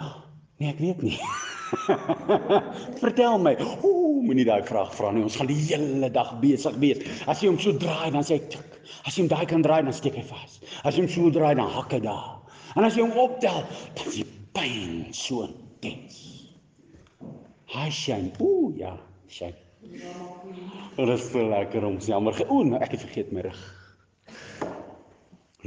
[0.00, 0.16] Oh,
[0.58, 1.18] nee, ek weet nie.
[3.02, 3.54] Vertel my.
[3.84, 5.24] Ooh, moenie daai vraag vra nie.
[5.26, 7.04] Ons gaan die hele dag besig wees.
[7.30, 8.78] As jy hom so draai, dan sê hy tik.
[9.06, 10.58] As jy hom daai kan draai, dan steek hy vas.
[10.82, 12.36] As jy hom so draai, dan hak hy daar.
[12.76, 13.62] En as jy hom optel,
[13.98, 16.20] dan is die pyn so intens.
[17.70, 18.34] Hy shine.
[18.42, 18.96] Ooh, ja,
[19.30, 19.56] shine.
[20.96, 22.36] Dit is so lekker om jammer.
[22.48, 23.60] Ooh, nou ek het vergeet my rug.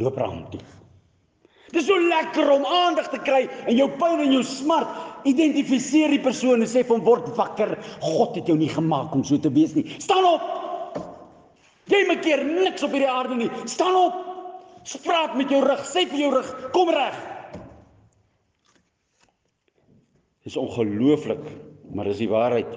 [0.02, 0.62] Loop raam toe.
[1.74, 4.92] Dis so lekker om aandag te kry in jou pyn en jou smart.
[5.30, 7.78] Identifiseer die persoon en sê vir hom word wakker.
[8.04, 9.86] God het jou nie gemaak om so te wees nie.
[10.04, 10.50] Staan op.
[11.92, 13.52] Jy maak keer niks op hierdie aarde nie.
[13.70, 14.20] Staan op.
[14.88, 15.84] Spraak met jou rug.
[15.88, 17.20] Sê vir jou rug, kom reg.
[20.44, 21.44] Dis ongelooflik,
[21.96, 22.72] maar dis die waarheid.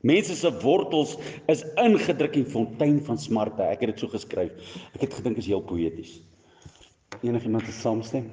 [0.00, 1.18] Mense se wortels
[1.52, 3.66] is ingedruk in fontein van smarte.
[3.68, 4.76] Ek het dit so geskryf.
[4.94, 6.22] Ek het gedink is heel poëties.
[7.20, 8.30] Enigiemand wat saamstem?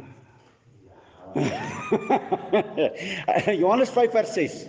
[3.61, 4.65] Johannes 5 vers 6.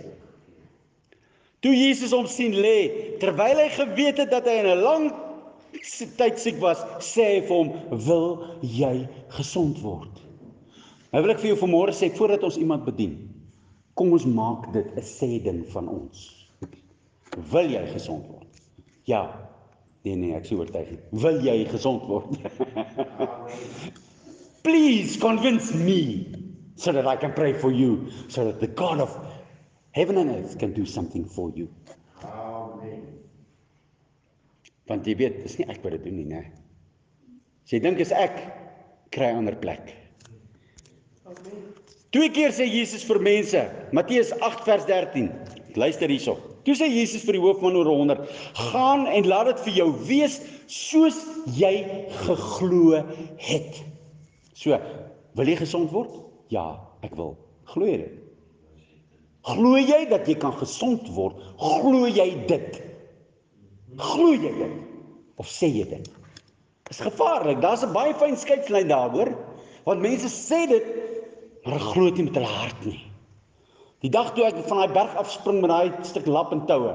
[1.59, 5.09] Toe Jesus hom sien lê, terwyl hy geweet het dat hy in 'n lang
[6.17, 7.73] tyd siek was, sê hy vir hom:
[8.07, 8.27] "Wil
[8.63, 10.21] jy gesond word?"
[11.11, 13.17] Nou wil ek vir jou vanmôre sê voordat ons iemand bedien,
[13.95, 16.17] kom ons maak dit 'n sê ding van ons.
[17.51, 18.47] Wil jy gesond word?
[19.05, 19.23] Ja.
[20.05, 20.95] Nee nee, ek sê oortuig.
[21.11, 22.39] Wil jy gesond word?
[24.63, 26.38] Please convince me
[26.79, 29.11] so that I can pray for you so that the God of
[29.91, 31.67] heaven and earth can do something for you.
[32.23, 33.19] Amen.
[34.87, 36.45] Want jy weet, dis nie ek wat dit doen nie, né?
[37.67, 38.39] As jy dink is ek
[39.13, 39.91] kry 'n ander plek.
[42.15, 43.59] Twee keer sê Jesus vir mense,
[43.93, 45.29] Matteus 8 vers 13.
[45.75, 46.39] Luister hierso.
[46.65, 48.23] Toe sê Jesus vir die hoofman oor 100:
[48.71, 51.85] "Gaan en laat dit vir jou wees soos jy
[52.25, 53.03] geglo
[53.37, 53.83] het."
[54.55, 54.79] So,
[55.35, 56.28] wil jy gesond word?
[56.53, 56.65] Ja,
[57.05, 57.35] ek wil.
[57.69, 58.15] Glo jy dit?
[59.49, 61.41] Glo jy dat jy kan gesond word?
[61.61, 62.79] Glo jy dit?
[63.97, 64.79] Glo jy dit?
[65.39, 66.09] Of sê jy dit?
[66.89, 67.61] Dis gevaarlik.
[67.61, 69.29] Daar's 'n baie fyn skeidslyn daar, hoor.
[69.85, 70.85] Want mense sê dit,
[71.63, 72.99] maar hulle glo dit nie met hulle hart nie.
[74.01, 76.93] Die dag toe ek van daai berg afspring met daai stuk lap en toue,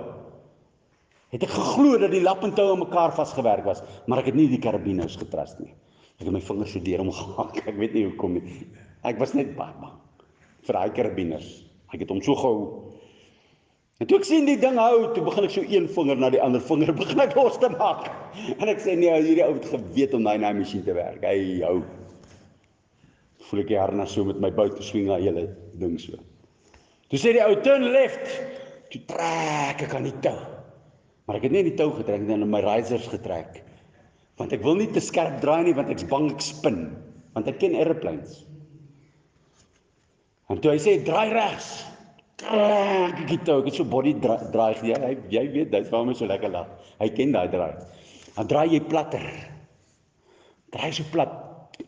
[1.34, 4.48] het ek geglo dat die lap en toue mekaar vasgewerk was, maar ek het nie
[4.48, 5.74] die karabineus getrust nie.
[6.18, 7.56] Ek het my vingers so deur hom gehak.
[7.70, 8.66] Ek weet nie hoekom nie.
[9.04, 9.94] Ek was net baie bang
[10.64, 11.48] vir daai karabineus.
[11.92, 12.60] Ek het hom so gehou.
[14.02, 16.40] En toe ek sien die ding hou, toe begin ek so een vinger na die
[16.42, 18.08] ander vinger begin ek los te maak.
[18.56, 21.22] En ek sê nee, hierdie ou het geweet om daai naai masjien te werk.
[21.22, 21.76] Hy hou.
[23.44, 25.46] Voel ek die harnas so met my buite swing na hele
[25.78, 26.18] ding so.
[27.12, 28.32] Toe sê die ou turn left.
[28.90, 30.36] Toe trek ek aan die tou.
[31.28, 33.62] Maar ek het nie die tou getrek nie, net my risers getrek.
[34.40, 36.80] Want ek wil nie te skerp draai nie want ek's bang ek spin.
[37.36, 38.42] Want ek ken airplanes.
[40.52, 41.70] En toe hy sê draai regs.
[43.30, 46.16] Die tou, ek het so body dra draai jy, hy jy weet dit waarom hy
[46.18, 46.70] so lekker lag.
[47.00, 47.72] Hy ken daai draai.
[48.34, 49.24] Dan draai jy platter.
[50.74, 51.32] Draai so plat.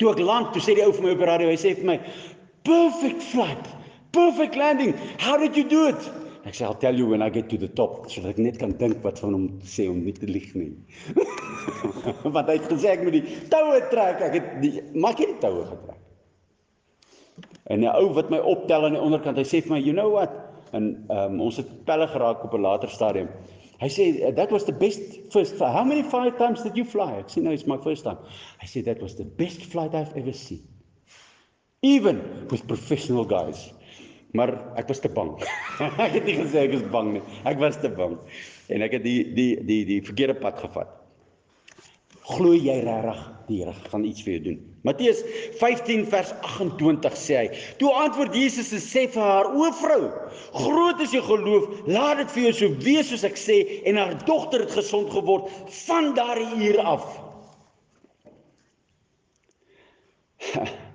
[0.01, 1.91] Toe ek land, toe sê die ou vir my op die radio, hy sê vir
[1.91, 1.99] my,
[2.65, 3.69] "Perfect flight.
[4.13, 4.95] Perfect landing.
[5.19, 6.09] How did you do it?"
[6.47, 8.73] Ek sê, "I'll tell you when I get to the top." Sodat ek net kan
[8.79, 10.73] dink wat van hom sê om nie te lieg nie.
[12.23, 14.21] Want hy het gesê ek moet die toue trek.
[14.23, 16.06] Ek het die ek het die toue getrek.
[17.67, 20.11] En 'n ou wat my optel aan die onderkant, hy sê vir my, "You know
[20.13, 20.31] what?"
[20.73, 23.29] En um, ons het pelle geraak op 'n later stadium.
[23.81, 25.03] Hy sê that was the best
[25.33, 25.75] first flight.
[25.75, 27.19] How many flight times did you fly?
[27.21, 28.19] Ek sê no, it's my first time.
[28.63, 30.63] Hy sê that was the best flight I've ever seen.
[31.83, 33.73] Even with professional guys.
[34.33, 35.35] Maar ek was te bang.
[36.07, 37.25] ek het nie gesê ek is bang nie.
[37.45, 38.17] Ek was te bang.
[38.73, 40.97] En ek het die die die die verkeerde pad gevat.
[42.27, 44.63] Glo jy regtig die Here gaan iets vir jou doen?
[44.87, 45.21] Matteus
[45.59, 47.49] 15 vers 28 sê hy.
[47.81, 50.03] Toe antwoord Jesus en sê vir haar: "O vrou,
[50.55, 51.65] groot is jou geloof.
[51.91, 53.59] Laat dit vir jou so wees soos ek sê."
[53.89, 55.51] En haar dogter het gesond geword
[55.87, 57.05] van daardie uur af.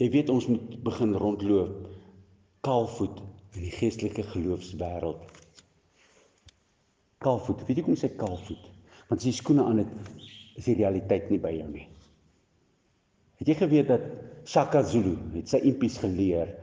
[0.00, 1.88] Jy weet ons moet begin rondloop
[2.66, 3.22] kaalvoet
[3.56, 5.22] in die geestelike geloofswêreld.
[7.24, 7.62] Kaalvoet.
[7.64, 8.64] Weet jy hoekom sê kaalvoet?
[9.08, 9.92] Want as jy skoene aan het,
[10.60, 11.86] is die realiteit nie by jou nie.
[13.40, 14.06] Het jy geweet dat
[14.48, 16.54] Shaka Zulu het sy impies geleer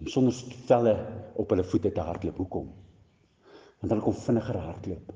[0.00, 0.36] om sonder
[0.68, 0.94] velle
[1.40, 2.38] op hulle voete te hardloop?
[2.44, 2.68] Hoekom?
[3.80, 5.10] Want hulle kon vinniger hardloop.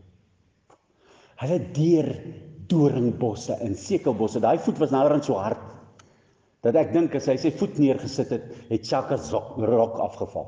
[1.44, 2.10] Hulle deur
[2.70, 4.42] doringbosse en sekelbosse.
[4.42, 5.70] Daai voet was nou rond so hard
[6.64, 10.46] dat ek dink as hy sy voet neergesit het, het Shaka rok afgeval.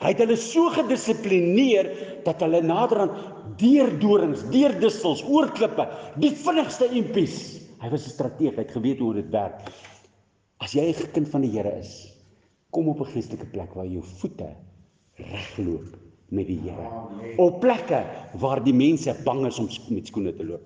[0.00, 1.88] Hy het hulle so gedissiplineer
[2.24, 5.84] dat hulle naderhand deur dorings, deur distels, oor klippe,
[6.22, 7.58] die vinnigste impies.
[7.80, 9.72] Hy was 'n strateeg, hy het geweet hoe dit werk.
[10.58, 12.20] As jy 'n kind van die Here is,
[12.70, 14.48] Kom op 'n geestelike plek waar jou voete
[15.14, 16.88] regloop met die Here.
[17.36, 18.04] Op plekke
[18.38, 20.62] waar die mense bang is om met skoene te loop.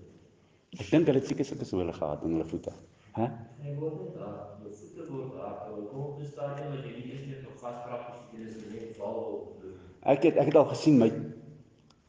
[0.71, 2.73] Ek dink hulle het seker sulke sole gehad in hulle voete.
[3.13, 3.31] Hæ?
[3.63, 5.57] Hy word daar, jou voete word daar,
[5.91, 8.97] kom op die stadium wat jy nie eers net nog gas prakties doen, is net
[8.97, 9.65] val op.
[10.03, 11.13] Ek het ek het al gesien my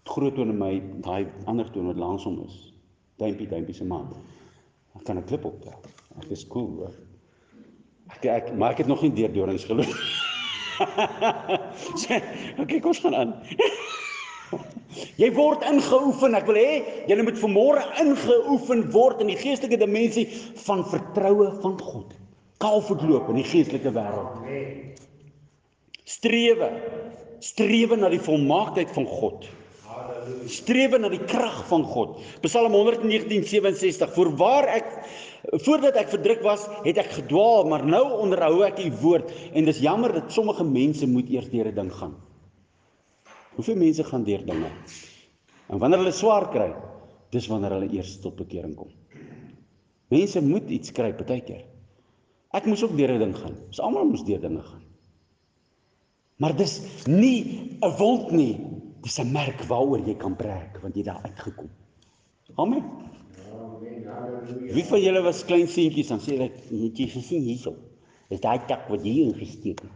[0.04, 2.74] groot toon en my daai ander toon wat langs hom is.
[3.16, 4.12] Duimpie, duimpie se maat.
[4.96, 5.76] Dan kan ek klip optel.
[6.22, 6.96] Ek is cool hoor.
[8.16, 9.92] Ek ek maar ek het nog nie deur dorings geloop.
[12.60, 13.30] Okay, kom ons gaan aan.
[15.22, 16.36] Jy word ingeoefen.
[16.38, 20.26] Ek wil hê jy moet vanmôre ingeoefen word in die geestelike dimensie
[20.66, 22.14] van vertroue van God.
[22.64, 24.40] Kaalvoetloop in die geestelike wêreld.
[24.42, 24.96] Amen.
[26.06, 26.70] Strewe.
[27.44, 29.48] Strewe na die volmaaktheid van God.
[30.50, 32.18] Strewe na die krag van God.
[32.42, 34.88] Psalm 119:67 Voorwaar ek
[35.62, 39.82] voordat ek verdruk was, het ek gedwaal, maar nou onderhou ek u woord en dis
[39.84, 42.16] jammer dat sommige mense moet eers deur 'n ding gaan.
[43.56, 44.72] Hoeveel mense gaan deur dinge?
[45.70, 46.74] En wanneer hulle swaar kry,
[47.32, 48.90] dis wanneer hulle eers tot bekering kom.
[50.12, 51.64] Mense moet iets kry partykeer.
[52.56, 53.56] Ek moes ook deur 'n ding gaan.
[53.68, 54.84] Ons almal moes deur dinge gaan.
[56.38, 58.58] Maar dis nie 'n wond nie.
[59.06, 61.70] Dis 'n merk waaroor jy kan breek want jy daar uitgekom.
[62.56, 62.84] Amen.
[64.74, 67.76] Wie van julle was klein seentjies dan sê hulle het jy gesien hierso?
[68.34, 69.94] Is daai tak wat hier ingesteek het.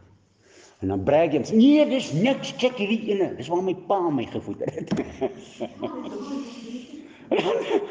[0.79, 3.31] En dan breek jy, nee, dis niks, kyk hierdie ene.
[3.35, 4.93] Dis waar my pa my gevoeder het.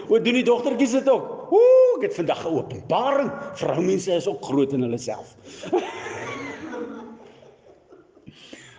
[0.08, 1.52] Wat doen die dogtertjies dit ook?
[1.54, 3.30] Ooh, ek het vandag 'n openbaring.
[3.54, 5.36] Vroumense is ook groot in hulle self.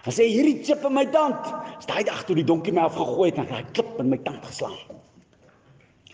[0.09, 1.37] Hy sê hierdie chip in my tand.
[1.77, 4.41] Is daai dag toe die donkie my afgegooi het en daai klip in my tand
[4.41, 4.79] geslaan.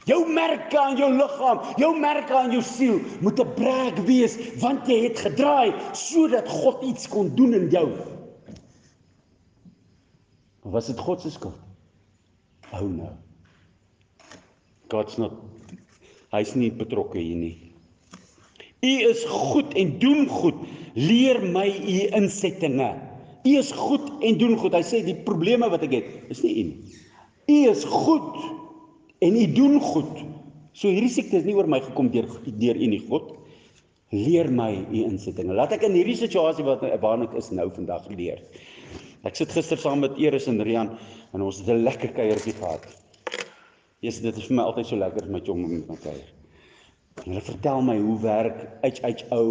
[0.05, 4.83] Jou merke aan jou liggaam, jou merke aan jou siel moet 'n breek wees want
[4.91, 7.87] jy het gedraai sodat God iets kon doen in jou.
[10.61, 11.55] Was dit God se skuld?
[12.73, 13.15] Oh no.
[14.91, 15.31] God's not
[16.35, 17.71] hy's nie betrokke hier nie.
[18.83, 20.55] U is goed en doen goed.
[20.93, 23.04] Leer my u insettinge.
[23.45, 24.73] U is goed en doen goed.
[24.73, 27.01] Hy sê die probleme wat ek het, is nie u nie.
[27.45, 28.39] U is goed
[29.25, 30.23] en u doen goed.
[30.75, 33.35] So hierdie siekte is nie oor my gekom deur deur u nie, God.
[34.15, 35.53] Leer my u insettinge.
[35.55, 38.41] Laat ek in hierdie situasie wat waarna ek is nou vandag leer.
[39.25, 40.91] Ek sit gister saam met Eris en Rian
[41.33, 42.85] en ons het 'n lekker kuiertjie gehad.
[44.01, 46.29] Jesus, dit is vir my altyd so lekker met jou om my kuier.
[47.23, 49.45] En hulle vertel my hoe werk HHO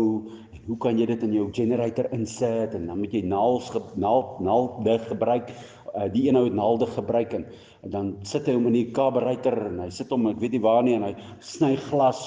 [0.67, 4.99] hoe kan jy dit in jou generator insit en dan moet jy naals naald naalde
[5.09, 5.53] gebruik.
[5.95, 7.45] Uh, die een ou het naalde gebruik en,
[7.87, 10.65] en dan sit hy hom in die carburetor en hy sit hom ek weet nie
[10.65, 11.13] waar nie en hy
[11.45, 12.27] sny glas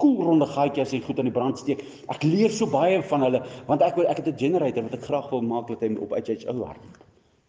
[0.00, 1.82] koelronde gaatjie as hy goed aan die brand steek.
[2.08, 5.30] Ek leer so baie van hulle want ek ek het 'n generator wat ek graag
[5.30, 6.84] wil maak dat hy op HHO werk.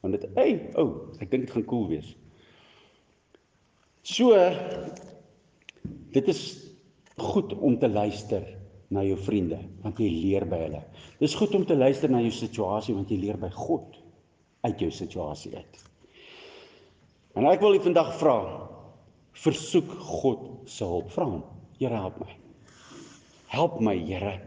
[0.02, 2.16] Want dit, hey, ou, oh, ek dink dit gaan cool wees.
[4.04, 4.34] So
[6.12, 6.42] dit is
[7.18, 8.59] goed om te luister
[8.94, 10.82] na jou vriende want jy leer by hulle.
[11.22, 14.00] Dis goed om te luister na jou situasie want jy leer by God
[14.66, 15.80] uit jou situasie uit.
[17.38, 18.38] En ek wil u vandag vra
[19.40, 21.12] versoek God se hulp.
[21.14, 21.44] Vra hom,
[21.80, 22.34] Here help my.
[23.48, 24.40] Help my, Here.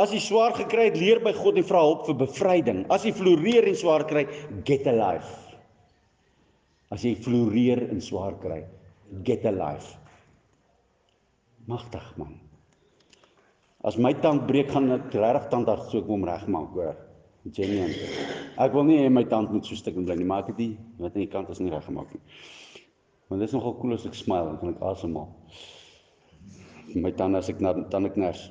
[0.00, 2.80] As jy swaar gekry het, leer by God en vra hulp vir bevryding.
[2.90, 4.24] As jy floreer en swaar kry,
[4.66, 5.36] get a life.
[6.90, 8.64] As jy floreer en swaar kry,
[9.26, 9.94] get a life.
[11.70, 12.43] Magtig man.
[13.84, 16.94] As my tand breek gaan ek regtig tandarts toe kom regmaak hoor.
[17.52, 17.92] Genuine.
[18.56, 20.70] Ek wil nie hê my tand moet so stuk bly nie, maar ek het die
[20.96, 22.22] wat aan die kant is nie reggemaak nie.
[23.28, 25.28] Want dit is nogal cool as ek smile en kan ek asemhaal.
[26.96, 28.46] My tande as ek na tandeknars.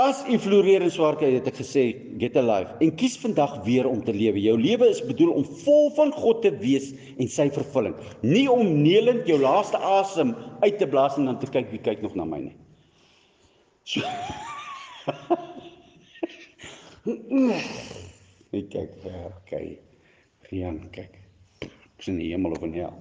[0.00, 1.82] As u floreer en swaar kry, het ek gesê,
[2.20, 4.40] get a life en kies vandag weer om te lewe.
[4.40, 6.86] Jou lewe is bedoel om vol van God te wees
[7.20, 7.96] en sy vervulling.
[8.24, 10.32] Nie om neelend jou laaste asem
[10.64, 12.56] uit te blaas en dan te kyk wie kyk nog na my nie.
[13.84, 14.00] So
[18.56, 19.80] Ek kyk ver, kyk.
[20.48, 21.14] Geen kyk.
[21.68, 22.96] Ek sien die hemel of in hel.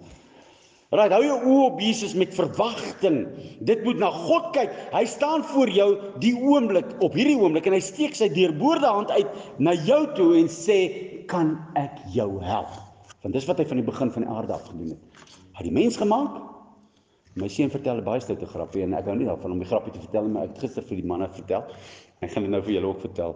[0.90, 3.20] Right, hou jou oë op Jesus met verwagting.
[3.62, 4.72] Dit moet na God kyk.
[4.90, 5.90] Hy staan voor jou
[6.24, 10.32] die oomblik, op hierdie oomblik en hy steek sy deurboorde hand uit na jou toe
[10.40, 10.80] en sê,
[11.30, 12.74] "Kan ek jou help?"
[13.22, 15.30] Want dis wat hy van die begin van die aarde af gedoen het.
[15.54, 16.42] Hy het die mens gemaak.
[17.36, 19.94] My seun vertel 'n baie stoute grappie en ek hou nie daarvan om die grappie
[19.94, 21.66] te vertel nie, maar ek het gister vir die manne vertel.
[22.22, 23.36] Ek gaan dit nou vir julle ook vertel.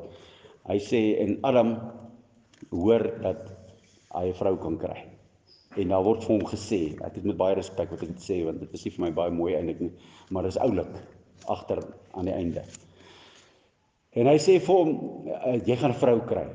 [0.65, 1.77] Hy sê en Adam
[2.71, 3.53] hoor dat
[4.15, 5.12] hy 'n vrou kan kry.
[5.75, 8.39] En daar word vir hom gesê, ek het met baie respek wat ek dit sê
[8.45, 9.93] want dit is nie vir my baie mooi eintlik nie,
[10.29, 10.91] maar dis oulik
[11.49, 11.81] agter
[12.13, 12.63] aan die einde.
[14.13, 14.91] En hy sê vir hom
[15.33, 16.45] uh, jy gaan 'n vrou kry.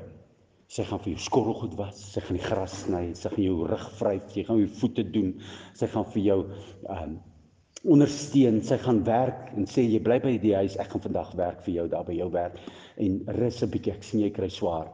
[0.69, 3.85] Sy gaan vir jou skorrelgoed was, sy gaan die gras sny, sy gaan jou rug
[3.97, 5.31] vryf, sy gaan jou voete doen,
[5.73, 6.39] sy gaan vir jou
[6.93, 7.17] um
[7.89, 11.61] ondersteun, sy gaan werk en sê jy bly by die huis, ek gaan vandag werk
[11.65, 12.59] vir jou daar by jou werk
[12.99, 14.91] en rus 'n bietjie, ek sien jy kry swaar.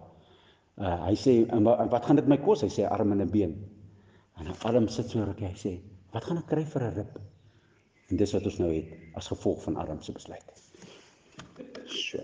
[0.78, 2.62] Uh hy sê en wat, en wat gaan dit my kos?
[2.62, 3.75] Hy sê arm en 'n been.
[4.40, 5.78] En Adam sit so ruk, hy sê,
[6.12, 7.20] wat gaan ek kry vir 'n rib?
[8.12, 10.50] En dis wat ons nou het as gevolg van Adam se besluit.
[11.88, 12.20] So.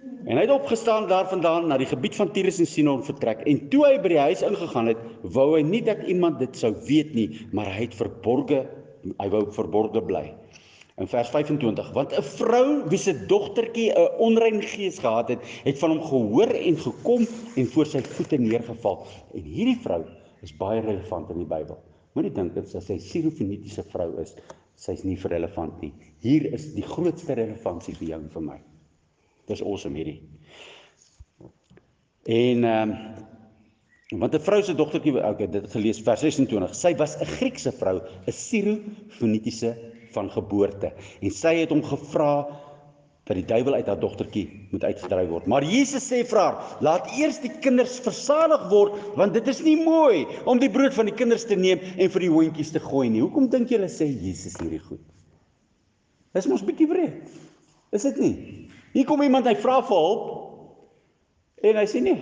[0.00, 3.84] En hy het opgestaan daarvandaan na die gebied van Tyrus en Sidon vertrek en toe
[3.86, 7.28] hy by die huis ingegaan het, wou hy nie dat iemand dit sou weet nie,
[7.52, 8.62] maar hy het verborge
[9.18, 10.26] hy wou verborge bly.
[11.00, 15.78] In vers 25, want 'n vrou wie se dogtertjie 'n onrein gees gehad het, het
[15.78, 19.06] van hom gehoor en gekom en voor sy voete neergeval.
[19.34, 20.04] En hierdie vrou
[20.42, 21.78] is baie relevant in die Bybel.
[22.14, 24.34] Moenie dink as sy Sirofenitiese vrou is,
[24.80, 25.92] sy's nie relevant nie.
[26.24, 28.58] Hier is die grootste relevantie vir jou en vir my.
[29.50, 30.20] Dis awesome hierdie.
[32.30, 32.96] En ehm um,
[34.18, 36.74] want 'n vrou se dogtertjie, okay, dit het gelees vers 26.
[36.74, 39.76] Sy was 'n Griekse vrou, 'n Sirofenitiese
[40.12, 40.92] van geboorte.
[41.20, 42.48] En sy het hom gevra
[43.30, 45.46] dat die duiwel uit haar dogtertjie moet uitgedryf word.
[45.46, 49.76] Maar Jesus sê vir haar: "Laat eers die kinders versadig word, want dit is nie
[49.78, 53.08] mooi om die brood van die kinders te neem en vir die hondjies te gooi
[53.08, 55.02] nie." Hoekom dink julle sê Jesus hierdie goed?
[56.34, 57.30] Dis mos bietjie wreed.
[57.94, 58.34] Is dit nie?
[58.94, 60.24] Hier kom iemand, hy vra vir hulp
[61.62, 62.18] en hy sê nee.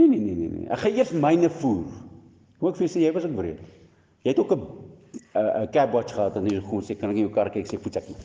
[0.00, 0.68] Nee nee nee nee nee.
[0.72, 1.84] Ek gaan eers myne voer.
[2.58, 3.60] Kom ek vir sê jy was ook wreed.
[4.24, 4.64] Jy het ook 'n
[5.36, 7.76] 'n cab watch gehad en jy kom sê kan ek in jou kar kyk sê
[7.76, 8.16] voetjak nie.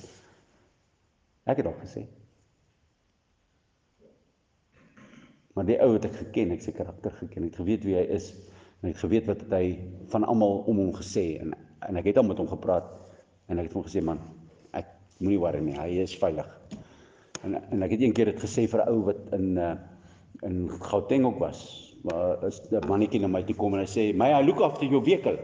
[1.48, 2.03] Ek het ook gesê.
[5.56, 8.03] Maar die ou het ek geken, ek se karakter geken, ek het geweet wie hy
[8.19, 8.30] is
[8.78, 9.64] en ek het geweet wat hy
[10.11, 11.56] van almal om hom gesê en
[11.88, 12.86] en ek het al met hom gepraat
[13.48, 14.19] en ek het hom gesê man,
[14.76, 14.90] ek
[15.22, 16.48] moenie worry nie, hy is veilig.
[17.48, 19.76] En en ek het een keer dit gesê vir 'n ou wat in uh
[20.45, 21.61] in Gauteng ook was.
[22.03, 24.86] Maar is 'n mannetjie na my toe kom en hy sê, "My I look after
[24.86, 25.38] your vehicle."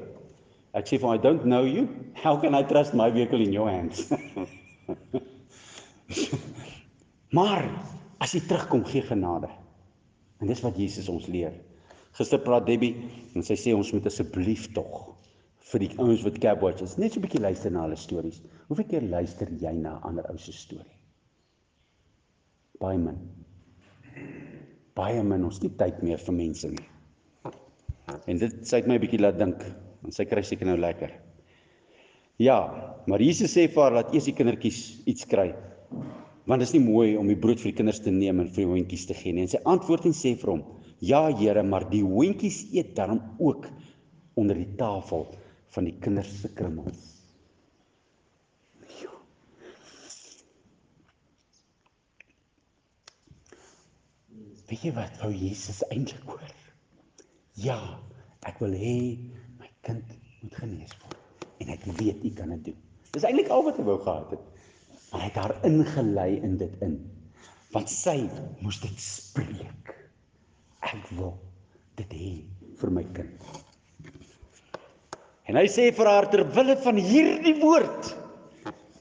[0.73, 1.87] Ek sê vir hom, "I don't know you.
[2.13, 4.11] How can I trust my vehicle in your hands?"
[7.37, 7.67] maar
[8.23, 9.49] as jy terugkom, gee genade.
[10.41, 11.55] En dis wat Jesus ons leer.
[12.13, 12.93] Gister praat Debbie
[13.33, 15.13] en sy sê ons moet asseblief tog
[15.71, 18.41] vir die ouens wat cab watches net so 'n bietjie luister na hulle stories.
[18.67, 20.97] Hoeveel keer luister jy na 'n ander ou se storie?
[22.79, 23.17] Baie min.
[24.95, 26.87] Baie min ons het nie tyd meer vir mense nie.
[28.27, 29.63] En dit sê my 'n bietjie laat dink.
[30.03, 31.11] En sy kry seker nou lekker.
[32.37, 32.57] Ja,
[33.07, 35.53] maar Jesus sê vir haar dat eers die kindertjies iets kry.
[36.43, 38.65] Want dit is nie mooi om die brood vir die kinders te neem en vir
[38.65, 39.45] die hondjies te gee nie.
[39.45, 40.63] En sy antwoord en sê vir hom:
[40.99, 43.69] "Ja, Here, maar die hondjies eet dan ook
[44.35, 45.27] onder die tafel
[45.75, 47.13] van die kinders se krummels."
[54.73, 56.53] Weet jy wat wou Jesus eintlik hoor?
[57.61, 57.77] Ja,
[58.49, 58.95] ek wil hê
[59.59, 62.79] my kind moet genees word en ek weet u kan dit doen.
[63.13, 64.52] Dis eintlik al wat hy wou gehad het.
[65.13, 66.95] Maar hy het haar ingelei in dit in.
[67.73, 68.23] Want sy
[68.65, 69.91] moes dit spreek.
[70.89, 71.35] Ek wil
[72.01, 72.31] dit hê
[72.81, 73.45] vir my kind.
[75.45, 78.09] En hy sê vir haar ter wille van hierdie woord.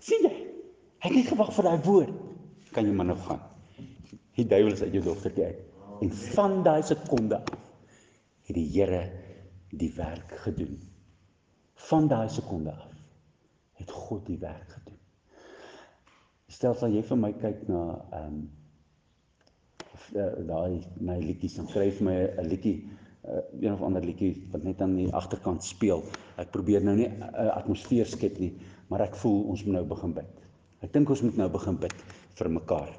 [0.02, 0.34] sien jy?
[1.00, 2.20] Hy het nie gewag vir daai woord.
[2.76, 3.40] Kan jy maar nou gaan.
[4.36, 5.64] Die duiwel is uit jou dogtertjie uit.
[6.04, 7.58] En van daai sekonde af
[8.42, 9.02] het die Here
[9.70, 10.76] die werk gedoen.
[11.88, 12.90] Van daai sekonde af
[13.80, 14.81] het God die werk gedoen.
[16.52, 18.42] Stel sal jy vir my kyk na ehm um,
[20.12, 22.76] daai my liedjies dan skryf my 'n liedjie
[23.24, 26.02] uh, een of ander liedjie wat net aan die agterkant speel.
[26.36, 28.52] Ek probeer nou nie 'n uh, atmosfeer skep nie,
[28.88, 30.32] maar ek voel ons moet nou begin bid.
[30.82, 31.94] Ek dink ons moet nou begin bid
[32.38, 32.90] vir mekaar.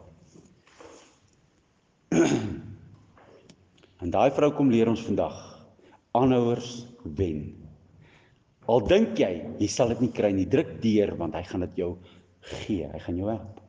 [4.03, 5.37] en daai vrou kom leer ons vandag
[6.11, 7.53] aanhouers wen.
[8.65, 11.77] Al dink jy jy sal dit nie kry nie, druk deur want hy gaan dit
[11.83, 11.97] jou
[12.43, 12.87] gee.
[12.93, 13.61] Hy gaan jou help.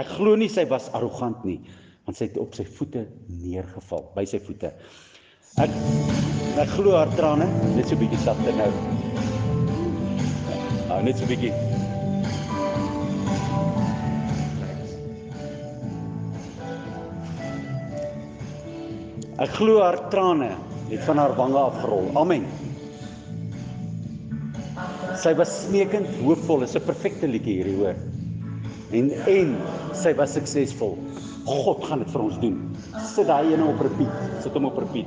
[0.00, 1.58] Ek glo nie sy was arrogant nie,
[2.06, 4.72] want sy het op sy voete neergeval, by sy voete.
[5.60, 5.74] Ek
[6.62, 8.70] ek glo haar trane, net so bietjie sagter nou.
[10.88, 11.52] Ah, net so bietjie.
[19.42, 20.54] Ek glo haar trane
[20.88, 22.12] het van haar wange afgerol.
[22.16, 22.48] Amen.
[25.22, 26.64] Sy was smeekend, hoopvol.
[26.64, 27.94] Dis 'n perfekte liedjie hierdie hoor.
[28.90, 29.52] En en
[29.94, 30.96] sy was suksesvol.
[31.46, 32.56] God gaan dit vir ons doen.
[33.06, 34.42] Sit daai ene op repeat.
[34.42, 35.06] Sit hom op repeat.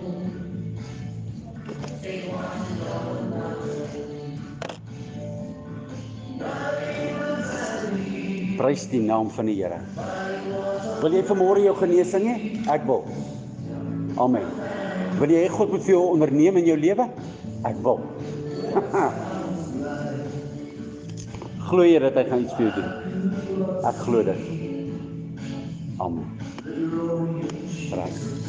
[8.56, 9.82] Prys die naam van die Here.
[11.02, 12.36] Wil jy vanmôre jou genesing hê?
[12.72, 13.04] Ek wil.
[14.16, 14.48] Amen.
[15.20, 17.10] Wil jy God moet vir jou onderneem in jou lewe?
[17.68, 18.00] Ek wil.
[21.66, 22.92] Glo jy dat hy gaan iets vir jou doen?
[23.90, 24.42] Ek glo dit.
[25.98, 26.28] Amen.
[27.96, 28.45] Reg.